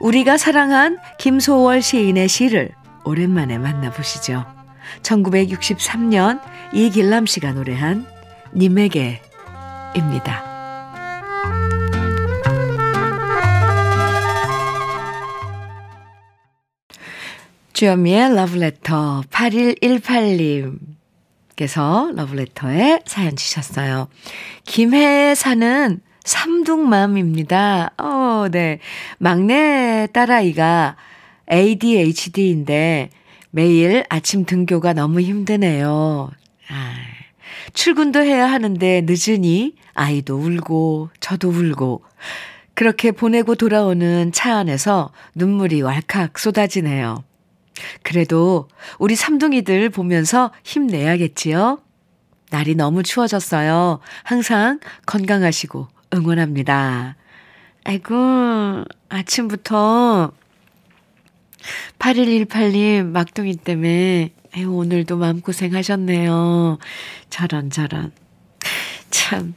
우리가 0.00 0.36
사랑한 0.36 0.98
김소월 1.18 1.80
시인의 1.80 2.28
시를 2.28 2.72
오랜만에 3.04 3.56
만나보시죠. 3.56 4.44
1963년 5.02 6.40
이길람 6.74 7.24
씨가 7.24 7.52
노래한 7.52 8.06
님에게입니다. 8.54 10.53
주현미의 17.74 18.34
러브레터 18.36 19.24
8118님께서 19.30 22.14
러브레터에 22.14 23.00
사연 23.04 23.34
주셨어요. 23.34 24.06
김해에 24.64 25.34
사는 25.34 26.00
삼둥맘입니다. 26.22 27.94
어, 27.98 28.46
네. 28.48 28.78
막내 29.18 30.06
딸아이가 30.12 30.94
ADHD인데 31.50 33.10
매일 33.50 34.04
아침 34.08 34.44
등교가 34.44 34.92
너무 34.92 35.20
힘드네요. 35.20 36.30
아, 36.70 36.94
출근도 37.72 38.20
해야 38.20 38.52
하는데 38.52 39.04
늦으니 39.04 39.74
아이도 39.94 40.36
울고 40.36 41.10
저도 41.18 41.48
울고 41.48 42.04
그렇게 42.74 43.10
보내고 43.10 43.56
돌아오는 43.56 44.30
차 44.30 44.58
안에서 44.58 45.10
눈물이 45.34 45.82
왈칵 45.82 46.38
쏟아지네요. 46.38 47.24
그래도 48.02 48.68
우리 48.98 49.16
삼둥이들 49.16 49.90
보면서 49.90 50.52
힘내야겠지요? 50.64 51.80
날이 52.50 52.74
너무 52.74 53.02
추워졌어요. 53.02 54.00
항상 54.22 54.80
건강하시고 55.06 55.88
응원합니다. 56.14 57.16
아이고, 57.84 58.84
아침부터 59.08 60.32
8118님 61.98 63.06
막둥이 63.06 63.56
때문에 63.56 64.32
에휴, 64.56 64.72
오늘도 64.72 65.16
마음고생 65.16 65.74
하셨네요. 65.74 66.78
저런, 67.28 67.70
저런. 67.70 68.12
참, 69.10 69.54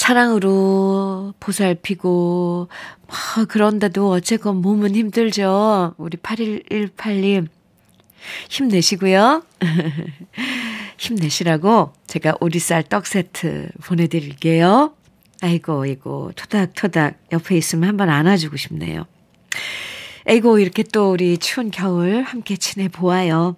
사랑으로 0.00 1.34
보살피고, 1.40 2.68
뭐, 3.06 3.44
그런데도 3.44 4.10
어쨌건 4.10 4.56
몸은 4.56 4.94
힘들죠. 4.94 5.94
우리 5.98 6.16
8118님. 6.16 7.48
힘내시고요. 8.48 9.42
힘내시라고 10.96 11.92
제가 12.06 12.34
오리쌀 12.40 12.82
떡 12.84 13.06
세트 13.06 13.68
보내드릴게요. 13.84 14.94
아이고, 15.42 15.82
아이고, 15.82 16.32
토닥토닥 16.34 17.18
옆에 17.32 17.58
있으면 17.58 17.90
한번 17.90 18.08
안아주고 18.08 18.56
싶네요. 18.56 19.04
아이고, 20.26 20.60
이렇게 20.60 20.82
또 20.82 21.12
우리 21.12 21.36
추운 21.36 21.70
겨울 21.70 22.22
함께 22.22 22.56
지내보아요. 22.56 23.54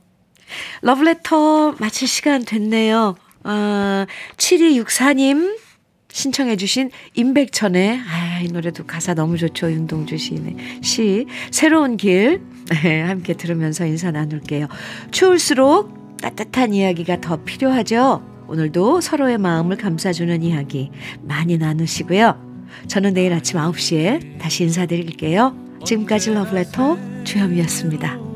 러브레터 0.80 1.76
마칠 1.78 2.08
시간 2.08 2.44
됐네요. 2.44 3.14
아, 3.44 4.06
7264님 4.38 5.71
신청해 6.12 6.56
주신 6.56 6.90
임백천의, 7.14 8.00
아, 8.00 8.40
이 8.40 8.48
노래도 8.48 8.84
가사 8.84 9.14
너무 9.14 9.36
좋죠. 9.36 9.70
윤동주 9.70 10.16
시인의 10.18 10.56
시. 10.82 11.26
새로운 11.50 11.96
길. 11.96 12.42
함께 13.06 13.34
들으면서 13.34 13.86
인사 13.86 14.10
나눌게요. 14.10 14.68
추울수록 15.10 16.18
따뜻한 16.22 16.74
이야기가 16.74 17.20
더 17.20 17.42
필요하죠. 17.42 18.22
오늘도 18.46 19.00
서로의 19.00 19.38
마음을 19.38 19.76
감싸주는 19.76 20.42
이야기 20.42 20.90
많이 21.22 21.58
나누시고요. 21.58 22.52
저는 22.86 23.14
내일 23.14 23.32
아침 23.32 23.58
9시에 23.58 24.38
다시 24.38 24.64
인사드릴게요. 24.64 25.56
지금까지 25.84 26.32
러브레터 26.32 27.24
주현미였습니다. 27.24 28.31